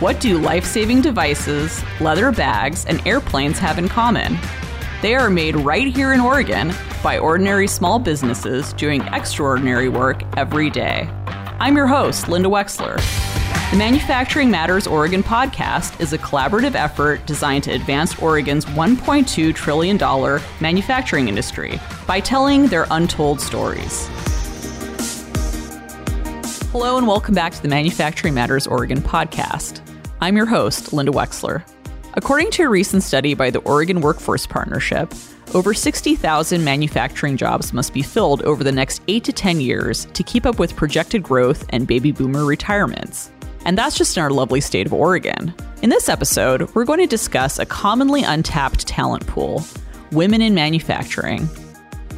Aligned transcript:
What 0.00 0.18
do 0.18 0.38
life 0.38 0.64
saving 0.64 1.02
devices, 1.02 1.84
leather 2.00 2.32
bags, 2.32 2.86
and 2.86 3.06
airplanes 3.06 3.58
have 3.58 3.78
in 3.78 3.86
common? 3.86 4.38
They 5.02 5.14
are 5.14 5.28
made 5.28 5.56
right 5.56 5.86
here 5.86 6.14
in 6.14 6.20
Oregon 6.20 6.72
by 7.02 7.18
ordinary 7.18 7.66
small 7.66 7.98
businesses 7.98 8.72
doing 8.72 9.02
extraordinary 9.08 9.90
work 9.90 10.22
every 10.38 10.70
day. 10.70 11.06
I'm 11.58 11.76
your 11.76 11.86
host, 11.86 12.30
Linda 12.30 12.48
Wexler. 12.48 12.96
The 13.72 13.76
Manufacturing 13.76 14.50
Matters 14.50 14.86
Oregon 14.86 15.22
podcast 15.22 16.00
is 16.00 16.14
a 16.14 16.18
collaborative 16.18 16.74
effort 16.74 17.26
designed 17.26 17.64
to 17.64 17.72
advance 17.72 18.18
Oregon's 18.20 18.64
$1.2 18.64 19.54
trillion 19.54 19.98
manufacturing 20.62 21.28
industry 21.28 21.78
by 22.06 22.20
telling 22.20 22.68
their 22.68 22.86
untold 22.90 23.38
stories. 23.38 24.08
Hello, 26.72 26.96
and 26.96 27.06
welcome 27.06 27.34
back 27.34 27.52
to 27.52 27.60
the 27.60 27.68
Manufacturing 27.68 28.32
Matters 28.32 28.66
Oregon 28.66 29.02
podcast. 29.02 29.82
I'm 30.22 30.36
your 30.36 30.44
host, 30.44 30.92
Linda 30.92 31.12
Wexler. 31.12 31.64
According 32.12 32.50
to 32.52 32.64
a 32.64 32.68
recent 32.68 33.02
study 33.02 33.32
by 33.32 33.48
the 33.48 33.60
Oregon 33.60 34.02
Workforce 34.02 34.46
Partnership, 34.46 35.14
over 35.54 35.72
60,000 35.72 36.62
manufacturing 36.62 37.38
jobs 37.38 37.72
must 37.72 37.94
be 37.94 38.02
filled 38.02 38.42
over 38.42 38.62
the 38.62 38.70
next 38.70 39.00
8 39.08 39.24
to 39.24 39.32
10 39.32 39.62
years 39.62 40.04
to 40.12 40.22
keep 40.22 40.44
up 40.44 40.58
with 40.58 40.76
projected 40.76 41.22
growth 41.22 41.64
and 41.70 41.86
baby 41.86 42.12
boomer 42.12 42.44
retirements. 42.44 43.30
And 43.64 43.78
that's 43.78 43.96
just 43.96 44.14
in 44.14 44.22
our 44.22 44.28
lovely 44.28 44.60
state 44.60 44.86
of 44.86 44.92
Oregon. 44.92 45.54
In 45.80 45.88
this 45.88 46.10
episode, 46.10 46.68
we're 46.74 46.84
going 46.84 47.00
to 47.00 47.06
discuss 47.06 47.58
a 47.58 47.64
commonly 47.64 48.22
untapped 48.22 48.86
talent 48.86 49.26
pool 49.26 49.64
women 50.12 50.42
in 50.42 50.54
manufacturing. 50.54 51.48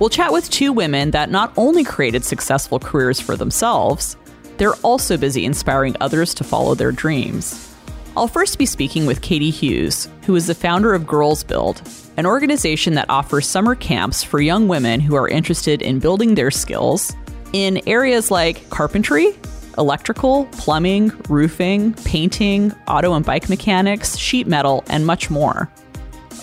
We'll 0.00 0.10
chat 0.10 0.32
with 0.32 0.50
two 0.50 0.72
women 0.72 1.12
that 1.12 1.30
not 1.30 1.52
only 1.56 1.84
created 1.84 2.24
successful 2.24 2.80
careers 2.80 3.20
for 3.20 3.36
themselves, 3.36 4.16
they're 4.56 4.74
also 4.76 5.16
busy 5.16 5.44
inspiring 5.44 5.94
others 6.00 6.34
to 6.34 6.42
follow 6.42 6.74
their 6.74 6.90
dreams. 6.90 7.71
I'll 8.14 8.28
first 8.28 8.58
be 8.58 8.66
speaking 8.66 9.06
with 9.06 9.22
Katie 9.22 9.48
Hughes, 9.48 10.06
who 10.26 10.36
is 10.36 10.46
the 10.46 10.54
founder 10.54 10.92
of 10.92 11.06
Girls 11.06 11.42
Build, 11.42 11.80
an 12.18 12.26
organization 12.26 12.92
that 12.94 13.08
offers 13.08 13.46
summer 13.46 13.74
camps 13.74 14.22
for 14.22 14.38
young 14.38 14.68
women 14.68 15.00
who 15.00 15.14
are 15.14 15.28
interested 15.28 15.80
in 15.80 15.98
building 15.98 16.34
their 16.34 16.50
skills 16.50 17.16
in 17.54 17.80
areas 17.88 18.30
like 18.30 18.68
carpentry, 18.68 19.34
electrical, 19.78 20.44
plumbing, 20.52 21.10
roofing, 21.30 21.94
painting, 22.04 22.72
auto 22.86 23.14
and 23.14 23.24
bike 23.24 23.48
mechanics, 23.48 24.14
sheet 24.18 24.46
metal, 24.46 24.84
and 24.88 25.06
much 25.06 25.30
more. 25.30 25.70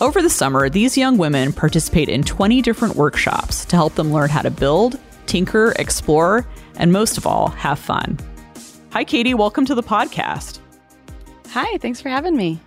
Over 0.02 0.24
the 0.24 0.30
summer, 0.30 0.70
these 0.70 0.98
young 0.98 1.20
women 1.20 1.54
participate 1.54 2.10
in 2.10 2.24
20 2.24 2.64
different 2.64 2.96
workshops 2.96 3.64
to 3.66 3.76
help 3.76 3.94
them 3.94 4.12
learn 4.12 4.32
how 4.32 4.42
to 4.42 4.50
build, 4.50 5.00
tinker, 5.28 5.74
explore, 5.78 6.48
and 6.78 6.92
most 6.92 7.20
of 7.20 7.28
all, 7.28 7.50
have 7.50 7.78
fun. 7.78 8.18
Hi, 8.92 9.04
Katie. 9.04 9.36
Welcome 9.36 9.66
to 9.66 9.76
the 9.76 9.84
podcast. 9.84 10.62
Hi, 11.52 11.78
thanks 11.80 12.00
for 12.00 12.10
having 12.10 12.38
me. 12.38 12.60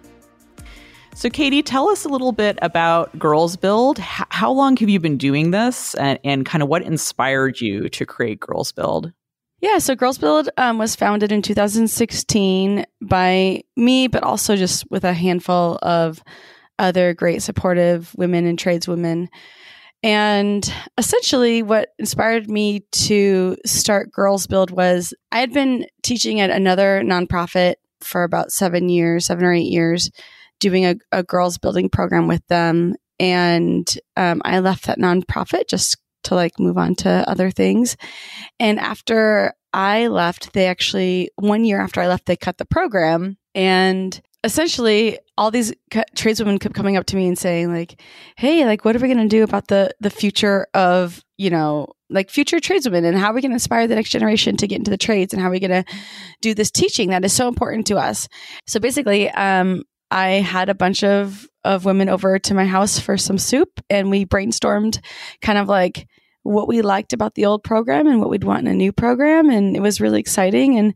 So, 1.15 1.31
Katie, 1.31 1.63
tell 1.63 1.89
us 1.89 2.05
a 2.05 2.09
little 2.09 2.33
bit 2.33 2.59
about 2.63 3.17
Girls 3.19 3.57
Build. 3.57 4.01
H- 4.01 4.27
how 4.31 4.51
long 4.51 4.77
have 4.79 4.89
you 4.89 4.99
been 4.99 5.19
doing 5.19 5.53
this, 5.53 5.95
and, 5.95 6.19
and, 6.25 6.45
kind 6.45 6.63
of 6.63 6.69
what 6.69 6.83
inspired 6.83 7.61
you 7.61 7.89
to 7.91 8.07
create 8.07 8.41
Girls 8.41 8.73
Build? 8.73 9.13
Yeah, 9.61 9.79
so 9.79 9.95
Girls 9.95 10.19
Build 10.19 10.49
um, 10.57 10.79
was 10.79 10.97
founded 10.97 11.31
in 11.31 11.43
2016 11.43 12.85
by 13.01 13.63
me, 13.77 14.09
but 14.09 14.25
also 14.25 14.57
just 14.57 14.91
with 14.91 15.05
a 15.05 15.13
handful 15.13 15.79
of 15.83 16.21
other 16.81 17.15
great 17.15 17.43
supportive 17.43 18.13
women 18.17 18.47
and 18.47 18.59
tradeswomen. 18.59 19.29
And 20.03 20.73
essentially, 20.99 21.63
what 21.63 21.91
inspired 22.01 22.51
me 22.51 22.81
to 22.93 23.57
start 23.65 24.11
Girls 24.11 24.49
Build 24.49 24.73
was 24.73 25.15
I 25.31 25.39
had 25.39 25.53
been 25.53 25.87
teaching 26.03 26.41
at 26.41 26.51
another 26.51 27.03
nonprofit 27.05 27.75
for 28.05 28.23
about 28.23 28.53
seven 28.53 28.89
years, 28.89 29.27
seven 29.27 29.45
or 29.45 29.53
eight 29.53 29.71
years, 29.71 30.11
doing 30.61 30.85
a, 30.85 30.97
a 31.11 31.23
girls 31.23 31.59
building 31.59 31.89
program 31.89 32.29
with 32.29 32.47
them. 32.49 32.95
And 33.19 33.87
um, 34.17 34.43
I 34.45 34.61
left 34.61 34.87
that 34.87 34.99
nonprofit 34.99 35.69
just 35.69 35.97
to 36.25 36.35
like 36.35 36.59
move 36.59 36.79
on 36.79 36.95
to 36.97 37.29
other 37.29 37.51
things. 37.51 37.97
And 38.61 38.79
after 38.79 39.55
I 39.73 40.09
left, 40.09 40.53
they 40.53 40.67
actually, 40.67 41.31
one 41.37 41.65
year 41.65 41.81
after 41.81 42.01
I 42.01 42.09
left, 42.09 42.27
they 42.27 42.37
cut 42.37 42.59
the 42.59 42.65
program. 42.65 43.39
And 43.55 44.21
essentially 44.45 45.19
all 45.39 45.51
these 45.51 45.73
tradeswomen 45.91 46.61
kept 46.61 46.75
coming 46.75 46.97
up 46.97 47.07
to 47.07 47.17
me 47.17 47.27
and 47.29 47.39
saying 47.39 47.73
like 47.73 48.01
hey 48.37 48.65
like 48.65 48.85
what 48.85 48.97
are 48.97 48.99
we 48.99 49.07
going 49.07 49.17
to 49.17 49.29
do 49.29 49.45
about 49.45 49.69
the 49.69 49.91
the 50.01 50.11
future 50.11 50.67
of 50.75 51.25
you 51.39 51.49
know 51.49 51.87
like 52.13 52.31
future 52.31 52.59
tradeswomen 52.59 53.05
and 53.05 53.17
how 53.17 53.33
we 53.33 53.41
to 53.41 53.51
inspire 53.51 53.87
the 53.87 53.95
next 53.95 54.11
generation 54.11 54.57
to 54.57 54.67
get 54.67 54.79
into 54.79 54.91
the 54.91 54.97
trades 54.97 55.33
and 55.33 55.43
how 55.43 55.49
we're 55.49 55.53
we 55.53 55.61
going 55.61 55.85
to 55.85 55.93
do 56.41 56.55
this 56.55 56.71
teaching 56.71 57.11
that 57.11 57.25
is 57.25 57.33
so 57.33 57.49
important 57.49 57.87
to 57.87 57.97
us. 57.97 58.29
So 58.67 58.81
basically 58.81 59.31
um 59.31 59.83
i 60.11 60.29
had 60.29 60.69
a 60.69 60.75
bunch 60.75 61.03
of 61.03 61.47
of 61.65 61.85
women 61.85 62.09
over 62.09 62.39
to 62.39 62.55
my 62.55 62.67
house 62.67 62.99
for 62.99 63.17
some 63.17 63.39
soup 63.39 63.81
and 63.89 64.11
we 64.11 64.27
brainstormed 64.27 65.01
kind 65.41 65.59
of 65.59 65.69
like 65.69 66.07
what 66.43 66.69
we 66.69 66.83
liked 66.83 67.13
about 67.13 67.35
the 67.35 67.47
old 67.47 67.63
program 67.63 68.07
and 68.07 68.21
what 68.21 68.31
we'd 68.31 68.45
want 68.45 68.67
in 68.67 68.73
a 68.73 68.75
new 68.75 68.93
program. 68.93 69.51
And 69.51 69.77
it 69.77 69.81
was 69.81 70.01
really 70.01 70.21
exciting. 70.21 70.79
And 70.79 70.95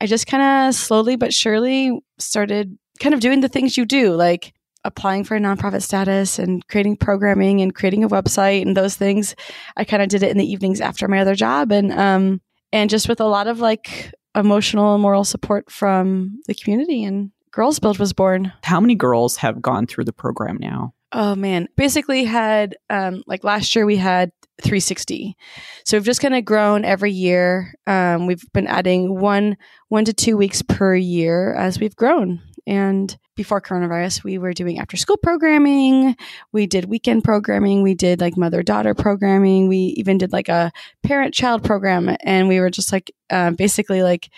I 0.00 0.06
just 0.06 0.26
kind 0.26 0.68
of 0.68 0.74
slowly 0.74 1.16
but 1.16 1.32
surely 1.32 1.98
started 2.18 2.76
kind 3.00 3.14
of 3.14 3.20
doing 3.20 3.40
the 3.40 3.48
things 3.48 3.76
you 3.76 3.86
do, 3.86 4.14
like 4.14 4.52
applying 4.88 5.22
for 5.22 5.36
a 5.36 5.40
nonprofit 5.40 5.82
status 5.82 6.38
and 6.38 6.66
creating 6.66 6.96
programming 6.96 7.60
and 7.60 7.74
creating 7.74 8.02
a 8.02 8.08
website 8.08 8.62
and 8.62 8.76
those 8.76 8.96
things. 8.96 9.36
I 9.76 9.84
kind 9.84 10.02
of 10.02 10.08
did 10.08 10.22
it 10.22 10.30
in 10.30 10.38
the 10.38 10.50
evenings 10.50 10.80
after 10.80 11.06
my 11.06 11.20
other 11.20 11.34
job 11.34 11.70
and 11.70 11.92
um 11.92 12.40
and 12.72 12.90
just 12.90 13.08
with 13.08 13.20
a 13.20 13.26
lot 13.26 13.46
of 13.46 13.60
like 13.60 14.12
emotional 14.34 14.94
and 14.94 15.02
moral 15.02 15.24
support 15.24 15.70
from 15.70 16.40
the 16.46 16.54
community 16.54 17.04
and 17.04 17.30
Girls 17.50 17.78
Build 17.78 17.98
was 17.98 18.12
born. 18.12 18.52
How 18.62 18.80
many 18.80 18.94
girls 18.94 19.36
have 19.36 19.62
gone 19.62 19.86
through 19.86 20.04
the 20.04 20.12
program 20.12 20.58
now? 20.60 20.94
Oh 21.12 21.34
man, 21.34 21.68
basically 21.76 22.24
had 22.24 22.76
um 22.90 23.22
like 23.26 23.44
last 23.44 23.76
year 23.76 23.86
we 23.86 23.96
had 23.96 24.32
360. 24.62 25.36
So 25.84 25.96
we've 25.96 26.04
just 26.04 26.20
kind 26.20 26.34
of 26.34 26.44
grown 26.44 26.84
every 26.84 27.12
year. 27.12 27.74
Um, 27.86 28.26
we've 28.26 28.44
been 28.52 28.66
adding 28.66 29.18
one 29.20 29.56
one 29.88 30.04
to 30.04 30.12
two 30.12 30.36
weeks 30.36 30.62
per 30.62 30.94
year 30.94 31.54
as 31.54 31.78
we've 31.78 31.96
grown. 31.96 32.42
And 32.68 33.16
before 33.34 33.62
coronavirus, 33.62 34.22
we 34.24 34.36
were 34.36 34.52
doing 34.52 34.78
after 34.78 34.98
school 34.98 35.16
programming. 35.16 36.14
We 36.52 36.66
did 36.66 36.84
weekend 36.84 37.24
programming. 37.24 37.82
We 37.82 37.94
did 37.94 38.20
like 38.20 38.36
mother 38.36 38.62
daughter 38.62 38.94
programming. 38.94 39.68
We 39.68 39.94
even 39.96 40.18
did 40.18 40.32
like 40.32 40.50
a 40.50 40.70
parent 41.02 41.32
child 41.32 41.64
program. 41.64 42.14
And 42.20 42.46
we 42.46 42.60
were 42.60 42.68
just 42.68 42.92
like, 42.92 43.10
uh, 43.30 43.52
basically 43.52 44.02
like, 44.02 44.28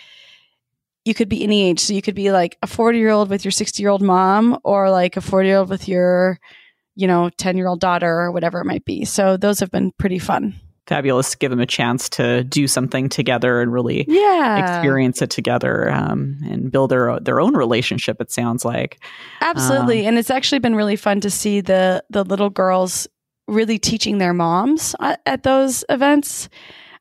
you 1.03 1.13
could 1.13 1.27
be 1.27 1.43
any 1.43 1.69
age. 1.69 1.81
So 1.81 1.93
you 1.93 2.01
could 2.01 2.15
be 2.15 2.31
like 2.31 2.57
a 2.63 2.67
40 2.67 2.99
year 2.99 3.09
old 3.09 3.29
with 3.29 3.43
your 3.43 3.51
60 3.51 3.83
year 3.83 3.89
old 3.89 4.01
mom 4.01 4.57
or 4.63 4.89
like 4.89 5.17
a 5.17 5.21
40 5.21 5.49
year 5.49 5.57
old 5.57 5.69
with 5.69 5.89
your, 5.89 6.39
you 6.95 7.07
know, 7.07 7.29
10 7.37 7.57
year 7.57 7.67
old 7.67 7.81
daughter 7.81 8.07
or 8.07 8.31
whatever 8.31 8.61
it 8.61 8.65
might 8.65 8.85
be. 8.85 9.03
So 9.03 9.35
those 9.35 9.59
have 9.59 9.71
been 9.71 9.91
pretty 9.97 10.19
fun 10.19 10.57
fabulous 10.91 11.31
to 11.31 11.37
give 11.37 11.51
them 11.51 11.61
a 11.61 11.65
chance 11.65 12.09
to 12.09 12.43
do 12.43 12.67
something 12.67 13.07
together 13.07 13.61
and 13.61 13.71
really 13.71 14.03
yeah. 14.09 14.75
experience 14.75 15.21
it 15.21 15.29
together 15.29 15.89
um, 15.89 16.37
and 16.43 16.69
build 16.69 16.91
their 16.91 17.17
their 17.21 17.39
own 17.39 17.55
relationship. 17.55 18.19
It 18.19 18.29
sounds 18.29 18.65
like 18.65 19.01
absolutely, 19.39 20.01
um, 20.01 20.07
and 20.09 20.17
it's 20.17 20.29
actually 20.29 20.59
been 20.59 20.75
really 20.75 20.97
fun 20.97 21.21
to 21.21 21.29
see 21.29 21.61
the 21.61 22.03
the 22.09 22.25
little 22.25 22.49
girls 22.49 23.07
really 23.47 23.79
teaching 23.79 24.17
their 24.17 24.33
moms 24.33 24.93
at, 24.99 25.21
at 25.25 25.43
those 25.43 25.85
events. 25.89 26.49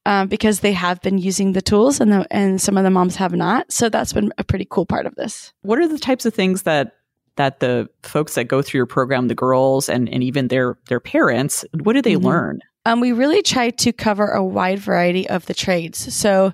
Um, 0.06 0.29
because 0.29 0.61
they 0.61 0.73
have 0.73 1.03
been 1.03 1.19
using 1.19 1.53
the 1.53 1.61
tools 1.61 2.00
and 2.00 2.11
the, 2.11 2.27
and 2.31 2.59
some 2.59 2.79
of 2.79 2.84
the 2.84 2.91
moms 2.91 3.17
have 3.17 3.34
not. 3.34 3.71
So 3.71 3.91
that's 3.91 4.15
been 4.15 4.33
a 4.39 4.45
pretty 4.45 4.67
cool 4.69 4.87
part 4.87 5.05
of 5.05 5.15
this. 5.17 5.53
What 5.61 5.79
are 5.79 5.87
the 5.87 5.99
types 5.99 6.25
of 6.25 6.33
things 6.33 6.62
that 6.62 6.95
that 7.37 7.61
the 7.61 7.89
folks 8.03 8.35
that 8.35 8.45
go 8.45 8.63
through 8.63 8.79
your 8.79 8.87
program, 8.87 9.29
the 9.29 9.35
girls 9.35 9.89
and, 9.89 10.09
and 10.09 10.23
even 10.23 10.49
their 10.49 10.79
their 10.89 11.01
parents, 11.01 11.65
what 11.83 11.95
do 11.95 12.03
they 12.03 12.15
mm-hmm. 12.15 12.27
learn? 12.27 12.61
Um, 12.87 13.01
we 13.01 13.13
really 13.13 13.43
try 13.43 13.71
to 13.71 13.93
cover 13.93 14.29
a 14.29 14.45
wide 14.45 14.79
variety 14.79 15.29
of 15.29 15.47
the 15.47 15.55
trades. 15.55 16.15
So 16.15 16.53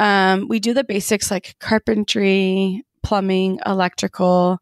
um, 0.00 0.48
we 0.48 0.58
do 0.58 0.74
the 0.74 0.84
basics 0.84 1.30
like 1.30 1.56
carpentry, 1.60 2.84
plumbing, 3.02 3.60
electrical, 3.64 4.58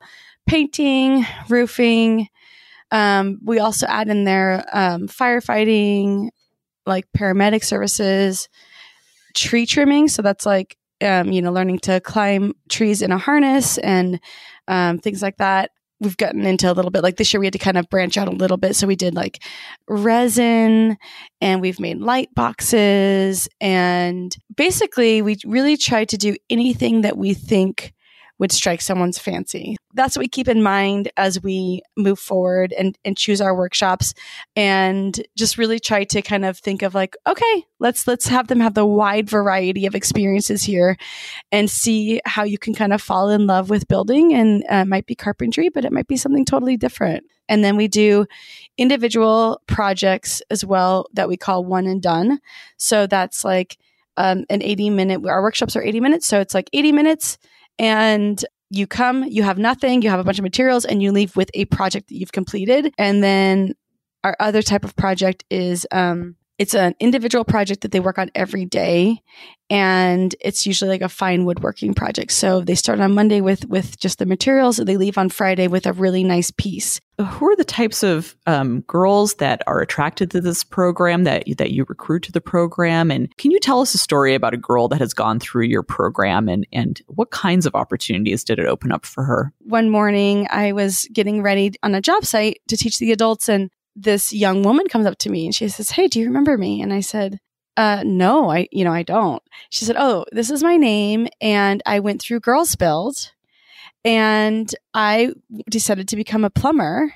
painting, 0.47 1.25
roofing. 1.49 2.29
Um, 2.91 3.39
we 3.45 3.59
also 3.59 3.87
add 3.87 4.09
in 4.09 4.25
there 4.25 4.65
um, 4.73 5.09
firefighting, 5.09 6.29
like 6.87 7.07
paramedic 7.17 7.65
services, 7.65 8.49
tree 9.35 9.67
trimming. 9.67 10.09
So 10.09 10.23
that's 10.23 10.47
like, 10.47 10.77
um, 11.01 11.31
you 11.33 11.43
know, 11.43 11.53
learning 11.53 11.81
to 11.81 12.01
climb 12.01 12.55
trees 12.69 13.03
in 13.03 13.13
a 13.13 13.19
harness 13.19 13.79
and 13.79 14.21
um, 14.69 14.99
things 14.99 15.23
like 15.23 15.39
that. 15.39 15.71
We've 16.01 16.17
gotten 16.17 16.47
into 16.47 16.71
a 16.71 16.75
little 16.75 16.93
bit 16.93 17.03
like 17.03 17.17
this 17.17 17.33
year 17.33 17.41
we 17.41 17.47
had 17.47 17.55
to 17.55 17.59
kind 17.59 17.77
of 17.77 17.91
branch 17.91 18.17
out 18.17 18.29
a 18.29 18.33
little 18.33 18.57
bit. 18.57 18.77
So 18.77 18.87
we 18.87 18.95
did 18.95 19.17
like 19.17 19.43
resin 19.89 20.97
and 21.41 21.61
we've 21.61 21.81
made 21.81 21.99
light 21.99 22.29
boxes. 22.37 23.49
And 23.61 24.37
basically 24.57 25.23
we 25.23 25.39
really 25.45 25.77
tried 25.77 26.11
to 26.11 26.17
do 26.17 26.37
anything 26.49 27.01
that 27.01 27.17
we 27.17 27.35
think 27.35 27.95
would 28.39 28.53
strike 28.53 28.81
someone's 28.81 29.19
fancy. 29.19 29.77
That's 29.95 30.17
what 30.17 30.23
we 30.23 30.29
keep 30.29 30.49
in 30.49 30.63
mind 30.63 31.11
as 31.17 31.43
we 31.43 31.83
move 31.97 32.19
forward 32.19 32.73
and, 32.73 32.97
and 33.05 33.17
choose 33.17 33.41
our 33.41 33.55
workshops 33.55 34.15
and 34.55 35.21
just 35.37 35.59
really 35.59 35.81
try 35.81 36.05
to 36.05 36.23
kind 36.23 36.45
of 36.45 36.59
think 36.59 36.83
of 36.83 36.95
like, 36.95 37.17
okay, 37.27 37.65
let's 37.81 38.07
let's 38.07 38.29
have 38.29 38.49
them 38.49 38.61
have 38.61 38.75
the 38.75 38.87
wide 38.87 39.29
variety 39.29 39.87
of 39.87 39.95
experiences 39.95 40.63
here 40.63 40.97
and 41.51 41.71
see 41.71 42.21
how 42.25 42.45
you 42.45 42.59
can 42.59 42.75
kind 42.75 42.93
of 42.93 43.03
fall 43.03 43.29
in 43.31 43.47
love 43.47 43.71
with 43.71 43.89
building 43.89 44.35
and 44.35 44.65
uh, 44.69 44.85
might 44.85 45.07
be 45.07 45.15
carpentry, 45.15 45.69
but 45.69 45.85
it 45.85 45.93
might 45.93 46.07
be 46.07 46.17
something 46.17 46.45
totally 46.45 46.77
different. 46.77 47.25
And 47.49 47.65
then 47.65 47.77
we 47.77 47.89
do 47.89 48.27
individual 48.77 49.61
projects 49.67 50.43
as 50.51 50.65
well 50.65 51.07
that 51.15 51.29
we 51.29 51.37
call 51.37 51.65
one 51.65 51.87
and 51.87 52.03
done. 52.03 52.41
So 52.77 53.07
that's 53.07 53.43
like 53.43 53.79
um, 54.17 54.45
an 54.51 54.63
80 54.63 54.91
minute, 54.91 55.27
our 55.27 55.43
workshops 55.43 55.75
are 55.77 55.83
80 55.83 56.01
minutes. 56.01 56.27
So 56.27 56.41
it's 56.41 56.55
like 56.55 56.69
80 56.73 56.93
minutes 56.93 57.39
and 57.79 58.45
you 58.71 58.87
come, 58.87 59.25
you 59.25 59.43
have 59.43 59.59
nothing, 59.59 60.03
you 60.03 60.11
have 60.11 60.21
a 60.21 60.25
bunch 60.25 60.39
of 60.39 60.43
materials, 60.43 60.85
and 60.85 61.03
you 61.03 61.13
leave 61.13 61.37
with 61.37 61.51
a 61.55 61.65
project 61.67 62.09
that 62.09 62.17
you've 62.17 62.33
completed. 62.33 62.93
And 62.99 63.23
then 63.23 63.75
our 64.25 64.37
other 64.41 64.63
type 64.63 64.85
of 64.85 64.97
project 64.97 65.45
is 65.51 65.87
um, 65.91 66.37
it's 66.59 66.75
an 66.75 66.95
individual 66.99 67.45
project 67.45 67.83
that 67.83 67.93
they 67.93 68.01
work 68.01 68.19
on 68.19 68.31
every 68.35 68.65
day 68.65 69.23
and 69.71 70.35
it's 70.41 70.67
usually 70.67 70.89
like 70.89 71.03
a 71.03 71.09
fine 71.09 71.45
woodworking 71.45 71.93
project. 71.93 72.33
So 72.33 72.63
they 72.63 72.75
start 72.75 73.01
on 73.01 73.15
monday 73.15 73.41
with 73.41 73.67
with 73.67 73.99
just 73.99 74.19
the 74.19 74.27
materials 74.27 74.79
and 74.79 74.89
they 74.89 74.97
leave 74.97 75.19
on 75.19 75.29
friday 75.29 75.69
with 75.69 75.87
a 75.87 75.93
really 75.93 76.25
nice 76.25 76.51
piece. 76.51 77.01
Who 77.19 77.51
are 77.51 77.57
the 77.57 77.65
types 77.65 78.05
of 78.05 78.37
um, 78.47 78.83
girls 78.83 79.35
that 79.35 79.63
are 79.67 79.81
attracted 79.81 80.31
to 80.31 80.41
this 80.41 80.63
program 80.63 81.25
that 81.25 81.45
that 81.59 81.73
you 81.73 81.85
recruit 81.89 82.23
to 82.25 82.33
the 82.33 82.41
program? 82.41 83.11
And 83.11 83.35
can 83.37 83.51
you 83.51 83.59
tell 83.59 83.81
us 83.81 83.95
a 83.95 83.99
story 83.99 84.35
about 84.35 84.55
a 84.55 84.59
girl 84.59 84.89
that 84.89 85.01
has 85.01 85.15
gone 85.15 85.41
through 85.41 85.65
your 85.65 85.83
program 85.83 86.49
and 86.49 86.67
and 86.73 87.01
what 87.07 87.31
kinds 87.31 87.67
of 87.67 87.75
opportunities 87.75 88.45
did 88.45 88.59
it 88.59 88.67
open 88.67 88.93
up 88.93 89.05
for 89.05 89.25
her? 89.25 89.53
One 89.61 89.91
morning 89.91 90.47
i 90.51 90.73
was 90.73 91.09
getting 91.13 91.43
ready 91.43 91.73
on 91.83 91.95
a 91.95 92.01
job 92.01 92.25
site 92.25 92.61
to 92.69 92.77
teach 92.77 92.99
the 92.99 93.13
adults 93.13 93.49
and 93.49 93.71
this 94.03 94.33
young 94.33 94.63
woman 94.63 94.87
comes 94.89 95.07
up 95.07 95.19
to 95.19 95.31
me 95.31 95.47
and 95.47 95.55
she 95.55 95.69
says, 95.69 95.91
Hey, 95.91 96.09
do 96.09 96.21
you 96.21 96.27
remember 96.27 96.57
me? 96.57 96.81
And 96.81 96.93
I 96.93 97.01
said, 97.01 97.39
uh, 97.77 98.03
no, 98.05 98.51
I, 98.51 98.67
you 98.73 98.85
know, 98.85 98.93
I 98.93 99.03
don't. 99.03 99.43
She 99.71 99.85
said, 99.85 99.97
Oh, 99.99 100.25
this 100.33 100.51
is 100.51 100.63
my 100.63 100.77
name. 100.77 101.29
And 101.41 101.83
I 101.87 102.01
went 102.01 102.21
through 102.21 102.41
Girls 102.41 102.75
Build 102.77 103.33
and 104.05 104.73
I 104.95 105.33
decided 105.71 106.09
to 106.09 106.17
become 106.17 106.45
a 106.45 106.51
plumber. 106.51 107.13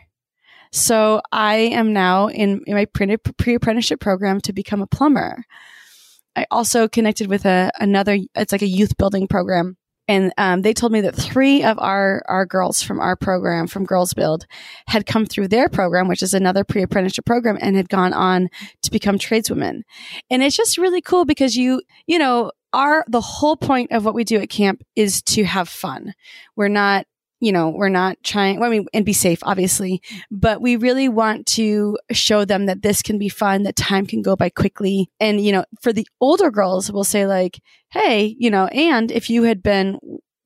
So 0.70 1.20
I 1.30 1.56
am 1.56 1.92
now 1.92 2.28
in, 2.28 2.62
in 2.66 2.74
my 2.74 2.86
pre 2.86 3.54
apprenticeship 3.54 4.00
program 4.00 4.40
to 4.42 4.52
become 4.52 4.82
a 4.82 4.86
plumber. 4.86 5.44
I 6.34 6.46
also 6.50 6.88
connected 6.88 7.28
with 7.28 7.44
a, 7.44 7.70
another, 7.78 8.18
it's 8.34 8.52
like 8.52 8.62
a 8.62 8.66
youth 8.66 8.96
building 8.96 9.28
program 9.28 9.76
and 10.08 10.32
um, 10.36 10.62
they 10.62 10.72
told 10.72 10.92
me 10.92 11.00
that 11.02 11.14
three 11.14 11.62
of 11.62 11.78
our 11.78 12.22
our 12.26 12.44
girls 12.44 12.82
from 12.82 13.00
our 13.00 13.16
program 13.16 13.66
from 13.66 13.84
girls 13.84 14.14
build 14.14 14.46
had 14.86 15.06
come 15.06 15.26
through 15.26 15.48
their 15.48 15.68
program 15.68 16.08
which 16.08 16.22
is 16.22 16.34
another 16.34 16.64
pre-apprenticeship 16.64 17.24
program 17.24 17.58
and 17.60 17.76
had 17.76 17.88
gone 17.88 18.12
on 18.12 18.48
to 18.82 18.90
become 18.90 19.18
tradeswomen. 19.18 19.82
And 20.30 20.42
it's 20.42 20.56
just 20.56 20.78
really 20.78 21.00
cool 21.00 21.24
because 21.24 21.56
you 21.56 21.82
you 22.06 22.18
know 22.18 22.52
our 22.72 23.04
the 23.08 23.20
whole 23.20 23.56
point 23.56 23.92
of 23.92 24.04
what 24.04 24.14
we 24.14 24.24
do 24.24 24.38
at 24.38 24.50
camp 24.50 24.82
is 24.96 25.22
to 25.22 25.44
have 25.44 25.68
fun. 25.68 26.14
We're 26.56 26.68
not 26.68 27.06
you 27.42 27.50
know, 27.50 27.70
we're 27.70 27.88
not 27.88 28.16
trying, 28.22 28.60
well, 28.60 28.68
I 28.68 28.72
mean, 28.72 28.86
and 28.94 29.04
be 29.04 29.12
safe, 29.12 29.40
obviously, 29.42 30.00
but 30.30 30.62
we 30.62 30.76
really 30.76 31.08
want 31.08 31.44
to 31.46 31.98
show 32.12 32.44
them 32.44 32.66
that 32.66 32.82
this 32.82 33.02
can 33.02 33.18
be 33.18 33.28
fun, 33.28 33.64
that 33.64 33.74
time 33.74 34.06
can 34.06 34.22
go 34.22 34.36
by 34.36 34.48
quickly. 34.48 35.10
And, 35.18 35.44
you 35.44 35.50
know, 35.50 35.64
for 35.80 35.92
the 35.92 36.06
older 36.20 36.52
girls, 36.52 36.92
we'll 36.92 37.02
say 37.02 37.26
like, 37.26 37.58
Hey, 37.90 38.36
you 38.38 38.48
know, 38.48 38.66
and 38.66 39.10
if 39.10 39.28
you 39.28 39.42
had 39.42 39.60
been 39.60 39.98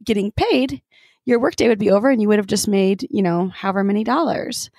getting 0.02 0.32
paid, 0.32 0.80
your 1.26 1.38
workday 1.38 1.68
would 1.68 1.78
be 1.78 1.90
over 1.90 2.08
and 2.08 2.22
you 2.22 2.28
would 2.28 2.38
have 2.38 2.46
just 2.46 2.66
made, 2.66 3.06
you 3.10 3.22
know, 3.22 3.48
however 3.54 3.84
many 3.84 4.02
dollars. 4.02 4.70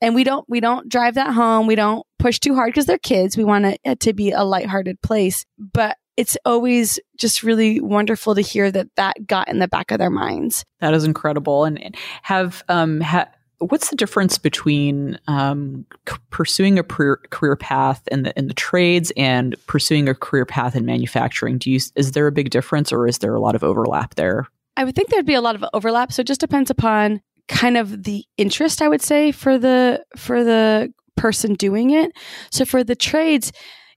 And 0.00 0.14
we 0.14 0.24
don't, 0.24 0.48
we 0.48 0.60
don't 0.60 0.88
drive 0.88 1.16
that 1.16 1.34
home. 1.34 1.66
We 1.66 1.74
don't 1.74 2.06
push 2.18 2.38
too 2.38 2.54
hard 2.54 2.70
because 2.70 2.86
they're 2.86 2.96
kids. 2.96 3.36
We 3.36 3.44
want 3.44 3.78
it 3.84 4.00
to 4.00 4.14
be 4.14 4.30
a 4.30 4.44
lighthearted 4.44 5.02
place, 5.02 5.44
but 5.58 5.98
it's 6.16 6.36
always 6.44 6.98
just 7.18 7.42
really 7.42 7.80
wonderful 7.80 8.34
to 8.34 8.40
hear 8.40 8.70
that 8.70 8.88
that 8.96 9.26
got 9.26 9.48
in 9.48 9.58
the 9.58 9.68
back 9.68 9.90
of 9.90 9.98
their 9.98 10.10
minds. 10.10 10.64
That 10.80 10.94
is 10.94 11.04
incredible. 11.04 11.64
And 11.64 11.94
have, 12.22 12.62
um, 12.68 13.00
ha- 13.00 13.28
what's 13.58 13.90
the 13.90 13.96
difference 13.96 14.38
between 14.38 15.18
um, 15.28 15.84
c- 16.08 16.16
pursuing 16.30 16.78
a 16.78 16.82
career, 16.82 17.20
career 17.30 17.56
path 17.56 18.06
in 18.08 18.22
the 18.22 18.38
in 18.38 18.48
the 18.48 18.54
trades 18.54 19.12
and 19.16 19.54
pursuing 19.66 20.08
a 20.08 20.14
career 20.14 20.46
path 20.46 20.74
in 20.74 20.86
manufacturing? 20.86 21.58
Do 21.58 21.70
you 21.70 21.80
is 21.94 22.12
there 22.12 22.26
a 22.26 22.32
big 22.32 22.50
difference, 22.50 22.92
or 22.92 23.06
is 23.06 23.18
there 23.18 23.34
a 23.34 23.40
lot 23.40 23.54
of 23.54 23.62
overlap 23.62 24.14
there? 24.14 24.46
I 24.76 24.84
would 24.84 24.94
think 24.94 25.08
there'd 25.08 25.26
be 25.26 25.34
a 25.34 25.40
lot 25.40 25.54
of 25.54 25.64
overlap. 25.72 26.12
So 26.12 26.20
it 26.20 26.26
just 26.26 26.40
depends 26.40 26.70
upon 26.70 27.20
kind 27.48 27.76
of 27.76 28.04
the 28.04 28.24
interest. 28.36 28.82
I 28.82 28.88
would 28.88 29.02
say 29.02 29.32
for 29.32 29.58
the 29.58 30.04
for 30.16 30.44
the 30.44 30.92
person 31.16 31.54
doing 31.54 31.90
it. 31.90 32.12
So 32.50 32.64
for 32.64 32.84
the 32.84 32.96
trades, 32.96 33.52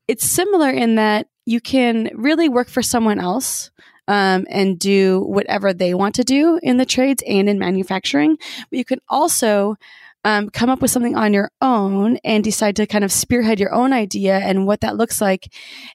it's 0.08 0.30
similar 0.30 0.70
in 0.70 0.96
that 0.96 1.28
you 1.50 1.60
can 1.60 2.12
really 2.14 2.48
work 2.48 2.70
for 2.70 2.84
someone 2.84 3.18
else 3.18 3.72
um, 4.08 4.46
and 4.52 4.78
do 4.78 5.22
whatever 5.22 5.74
they 5.74 5.96
want 5.96 6.14
to 6.14 6.24
do 6.24 6.60
in 6.62 6.78
the 6.78 6.86
trades 6.86 7.24
and 7.26 7.50
in 7.50 7.58
manufacturing. 7.58 8.38
But 8.70 8.78
you 8.78 8.86
can 8.86 9.00
also 9.10 9.76
um, 10.24 10.52
come 10.52 10.70
up 10.70 10.80
with 10.80 10.92
something 10.92 11.16
on 11.16 11.34
your 11.34 11.50
own 11.60 12.18
and 12.24 12.44
decide 12.44 12.76
to 12.76 12.86
kind 12.86 13.04
of 13.04 13.12
spearhead 13.12 13.60
your 13.60 13.74
own 13.74 13.94
idea 13.94 14.38
and 14.38 14.68
what 14.68 14.82
that 14.82 14.96
looks 14.96 15.22
like 15.22 15.52